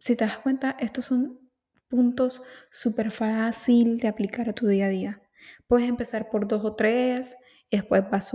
si 0.00 0.16
te 0.16 0.24
das 0.24 0.38
cuenta, 0.38 0.76
estos 0.80 1.04
son 1.04 1.38
puntos 1.86 2.42
súper 2.72 3.12
fácil 3.12 4.00
de 4.00 4.08
aplicar 4.08 4.48
a 4.48 4.54
tu 4.54 4.66
día 4.66 4.86
a 4.86 4.88
día. 4.88 5.22
Puedes 5.68 5.88
empezar 5.88 6.28
por 6.28 6.48
dos 6.48 6.64
o 6.64 6.74
tres 6.74 7.36
y 7.70 7.76
después 7.76 8.10
vas 8.10 8.28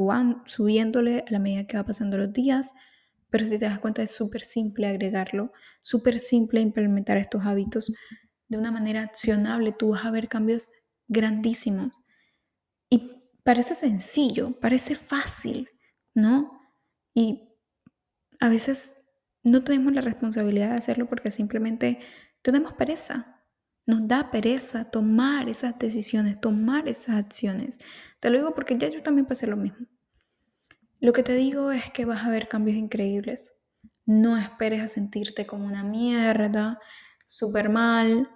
subiéndole 0.45 1.25
a 1.27 1.31
la 1.31 1.39
medida 1.39 1.67
que 1.67 1.75
va 1.75 1.85
pasando 1.85 2.15
los 2.15 2.31
días, 2.31 2.71
pero 3.29 3.45
si 3.45 3.59
te 3.59 3.65
das 3.65 3.79
cuenta 3.79 4.01
es 4.01 4.11
súper 4.11 4.45
simple 4.45 4.87
agregarlo, 4.87 5.51
súper 5.81 6.17
simple 6.17 6.61
implementar 6.61 7.17
estos 7.17 7.45
hábitos 7.45 7.91
de 8.53 8.59
una 8.59 8.71
manera 8.71 9.01
accionable, 9.01 9.71
tú 9.71 9.89
vas 9.89 10.05
a 10.05 10.11
ver 10.11 10.27
cambios 10.29 10.69
grandísimos. 11.07 11.91
Y 12.89 13.11
parece 13.43 13.75
sencillo, 13.75 14.59
parece 14.59 14.95
fácil, 14.95 15.69
¿no? 16.13 16.61
Y 17.13 17.49
a 18.39 18.49
veces 18.49 18.95
no 19.43 19.63
tenemos 19.63 19.93
la 19.93 20.01
responsabilidad 20.01 20.69
de 20.69 20.77
hacerlo 20.77 21.07
porque 21.07 21.31
simplemente 21.31 21.99
tenemos 22.41 22.73
pereza. 22.73 23.41
Nos 23.85 24.07
da 24.07 24.31
pereza 24.31 24.89
tomar 24.89 25.49
esas 25.49 25.77
decisiones, 25.77 26.39
tomar 26.39 26.87
esas 26.87 27.15
acciones. 27.17 27.79
Te 28.19 28.29
lo 28.29 28.37
digo 28.37 28.53
porque 28.55 28.77
ya 28.77 28.87
yo 28.89 29.03
también 29.03 29.25
pasé 29.25 29.47
lo 29.47 29.57
mismo. 29.57 29.87
Lo 30.99 31.11
que 31.11 31.23
te 31.23 31.35
digo 31.35 31.71
es 31.71 31.91
que 31.91 32.05
vas 32.05 32.23
a 32.23 32.29
ver 32.29 32.47
cambios 32.47 32.77
increíbles. 32.77 33.53
No 34.05 34.37
esperes 34.37 34.81
a 34.81 34.87
sentirte 34.87 35.45
como 35.45 35.65
una 35.65 35.83
mierda, 35.83 36.79
súper 37.27 37.69
mal, 37.69 38.29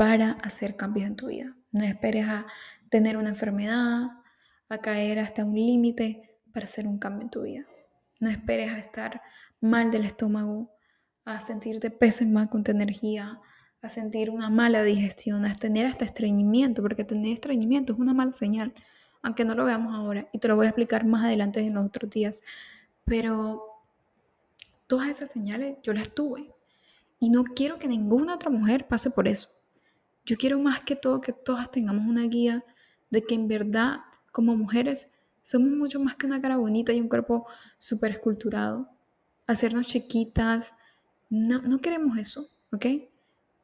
para 0.00 0.38
hacer 0.42 0.76
cambios 0.76 1.06
en 1.08 1.14
tu 1.14 1.26
vida. 1.26 1.54
No 1.72 1.84
esperes 1.84 2.26
a 2.26 2.46
tener 2.88 3.18
una 3.18 3.28
enfermedad, 3.28 4.04
a 4.70 4.78
caer 4.78 5.18
hasta 5.18 5.44
un 5.44 5.54
límite 5.54 6.38
para 6.54 6.64
hacer 6.64 6.86
un 6.86 6.98
cambio 6.98 7.24
en 7.24 7.30
tu 7.30 7.42
vida. 7.42 7.66
No 8.18 8.30
esperes 8.30 8.72
a 8.72 8.78
estar 8.78 9.20
mal 9.60 9.90
del 9.90 10.06
estómago, 10.06 10.70
a 11.26 11.38
sentirte 11.40 11.90
pésima 11.90 12.48
con 12.48 12.64
tu 12.64 12.70
energía, 12.70 13.40
a 13.82 13.90
sentir 13.90 14.30
una 14.30 14.48
mala 14.48 14.82
digestión, 14.84 15.44
a 15.44 15.54
tener 15.54 15.84
hasta 15.84 16.06
estreñimiento, 16.06 16.80
porque 16.80 17.04
tener 17.04 17.34
estreñimiento 17.34 17.92
es 17.92 17.98
una 17.98 18.14
mala 18.14 18.32
señal, 18.32 18.72
aunque 19.20 19.44
no 19.44 19.54
lo 19.54 19.66
veamos 19.66 19.94
ahora, 19.94 20.30
y 20.32 20.38
te 20.38 20.48
lo 20.48 20.56
voy 20.56 20.64
a 20.64 20.70
explicar 20.70 21.04
más 21.04 21.26
adelante 21.26 21.60
en 21.60 21.74
los 21.74 21.84
otros 21.84 22.10
días. 22.10 22.40
Pero 23.04 23.66
todas 24.86 25.10
esas 25.10 25.28
señales 25.28 25.76
yo 25.82 25.92
las 25.92 26.08
tuve, 26.14 26.54
y 27.18 27.28
no 27.28 27.44
quiero 27.44 27.78
que 27.78 27.86
ninguna 27.86 28.36
otra 28.36 28.48
mujer 28.48 28.88
pase 28.88 29.10
por 29.10 29.28
eso. 29.28 29.59
Yo 30.24 30.36
quiero 30.36 30.58
más 30.58 30.84
que 30.84 30.96
todo 30.96 31.20
que 31.20 31.32
todas 31.32 31.70
tengamos 31.70 32.06
una 32.06 32.24
guía 32.24 32.64
de 33.10 33.22
que 33.24 33.34
en 33.34 33.48
verdad 33.48 34.00
como 34.32 34.56
mujeres 34.56 35.08
somos 35.42 35.70
mucho 35.70 36.00
más 36.00 36.14
que 36.14 36.26
una 36.26 36.40
cara 36.40 36.56
bonita 36.56 36.92
y 36.92 37.00
un 37.00 37.08
cuerpo 37.08 37.46
súper 37.78 38.12
esculturado. 38.12 38.88
Hacernos 39.46 39.86
chiquitas, 39.86 40.74
no, 41.28 41.60
no 41.62 41.78
queremos 41.78 42.18
eso, 42.18 42.48
¿ok? 42.72 42.86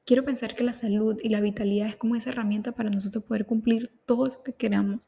quiero 0.06 0.24
pensar 0.24 0.54
que 0.54 0.64
la 0.64 0.72
salud 0.72 1.18
y 1.22 1.28
la 1.28 1.40
vitalidad 1.40 1.88
es 1.88 1.96
como 1.96 2.16
esa 2.16 2.30
herramienta 2.30 2.72
para 2.72 2.88
nosotros 2.88 3.24
poder 3.24 3.44
cumplir 3.44 3.90
todo 4.06 4.26
eso 4.26 4.42
que 4.42 4.54
queramos, 4.54 5.06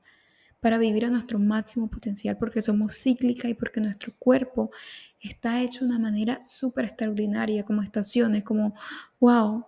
para 0.60 0.76
vivir 0.76 1.04
a 1.04 1.08
nuestro 1.08 1.38
máximo 1.38 1.88
potencial, 1.88 2.36
porque 2.36 2.60
somos 2.60 3.00
cíclica 3.00 3.48
y 3.48 3.54
porque 3.54 3.80
nuestro 3.80 4.12
cuerpo 4.18 4.72
está 5.20 5.62
hecho 5.62 5.80
de 5.80 5.92
una 5.92 6.00
manera 6.00 6.42
súper 6.42 6.86
extraordinaria, 6.86 7.64
como 7.64 7.82
estaciones, 7.82 8.42
como, 8.42 8.74
wow, 9.20 9.64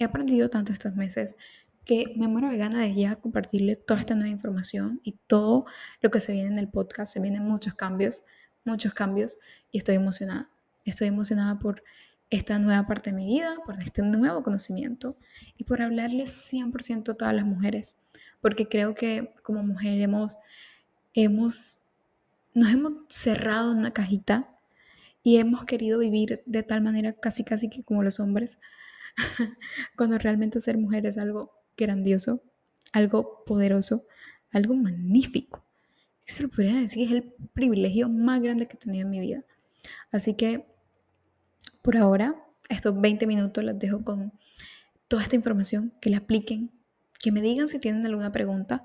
he 0.00 0.04
aprendido 0.04 0.48
tanto 0.48 0.72
estos 0.72 0.94
meses 0.96 1.36
que 1.84 2.12
me 2.16 2.28
muero 2.28 2.48
de 2.48 2.56
ganas 2.56 2.80
de 2.80 2.94
ya 2.94 3.16
compartirle 3.16 3.76
toda 3.76 4.00
esta 4.00 4.14
nueva 4.14 4.30
información 4.30 5.00
y 5.02 5.12
todo 5.26 5.66
lo 6.00 6.10
que 6.10 6.20
se 6.20 6.32
viene 6.32 6.48
en 6.48 6.58
el 6.58 6.68
podcast. 6.68 7.12
Se 7.12 7.20
vienen 7.20 7.44
muchos 7.44 7.74
cambios, 7.74 8.24
muchos 8.64 8.94
cambios 8.94 9.38
y 9.70 9.78
estoy 9.78 9.96
emocionada. 9.96 10.48
Estoy 10.84 11.08
emocionada 11.08 11.58
por 11.58 11.82
esta 12.30 12.58
nueva 12.58 12.86
parte 12.86 13.10
de 13.10 13.16
mi 13.16 13.26
vida, 13.26 13.56
por 13.66 13.80
este 13.82 14.02
nuevo 14.02 14.42
conocimiento 14.42 15.16
y 15.56 15.64
por 15.64 15.82
hablarles 15.82 16.30
100% 16.52 17.10
a 17.10 17.14
todas 17.14 17.34
las 17.34 17.44
mujeres, 17.44 17.96
porque 18.40 18.68
creo 18.68 18.94
que 18.94 19.34
como 19.42 19.62
mujer 19.62 20.00
hemos, 20.00 20.38
hemos, 21.12 21.80
nos 22.54 22.70
hemos 22.70 22.92
cerrado 23.08 23.72
en 23.72 23.78
una 23.78 23.90
cajita 23.90 24.48
y 25.22 25.38
hemos 25.38 25.64
querido 25.64 25.98
vivir 25.98 26.42
de 26.46 26.62
tal 26.62 26.80
manera 26.82 27.12
casi 27.12 27.44
casi 27.44 27.68
que 27.68 27.82
como 27.82 28.02
los 28.02 28.20
hombres, 28.20 28.58
cuando 29.96 30.18
realmente 30.18 30.60
ser 30.60 30.78
mujer 30.78 31.06
es 31.06 31.18
algo 31.18 31.52
grandioso, 31.76 32.42
algo 32.92 33.44
poderoso, 33.44 34.02
algo 34.50 34.74
magnífico. 34.74 35.64
Se 36.22 36.42
lo 36.42 36.48
podría 36.48 36.74
decir, 36.74 37.06
es 37.06 37.12
el 37.12 37.34
privilegio 37.54 38.08
más 38.08 38.40
grande 38.40 38.66
que 38.66 38.76
he 38.76 38.78
tenido 38.78 39.02
en 39.02 39.10
mi 39.10 39.20
vida. 39.20 39.44
Así 40.12 40.34
que 40.34 40.66
por 41.82 41.96
ahora, 41.96 42.34
estos 42.68 43.00
20 43.00 43.26
minutos 43.26 43.64
los 43.64 43.78
dejo 43.78 44.04
con 44.04 44.32
toda 45.08 45.22
esta 45.22 45.36
información, 45.36 45.92
que 46.00 46.10
la 46.10 46.18
apliquen, 46.18 46.70
que 47.18 47.32
me 47.32 47.40
digan 47.40 47.68
si 47.68 47.78
tienen 47.78 48.04
alguna 48.04 48.32
pregunta 48.32 48.84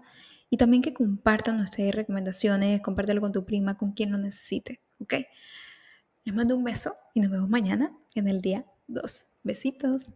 y 0.49 0.57
también 0.57 0.81
que 0.81 0.93
compartan 0.93 1.61
ustedes 1.61 1.93
recomendaciones, 1.93 2.81
compártelo 2.81 3.21
con 3.21 3.31
tu 3.31 3.45
prima, 3.45 3.77
con 3.77 3.91
quien 3.91 4.11
lo 4.11 4.17
necesite, 4.17 4.81
¿ok? 4.99 5.13
Les 6.23 6.33
mando 6.33 6.55
un 6.55 6.63
beso 6.63 6.93
y 7.13 7.19
nos 7.19 7.31
vemos 7.31 7.49
mañana 7.49 7.95
en 8.15 8.27
el 8.27 8.41
día 8.41 8.65
2. 8.87 9.25
Besitos. 9.43 10.07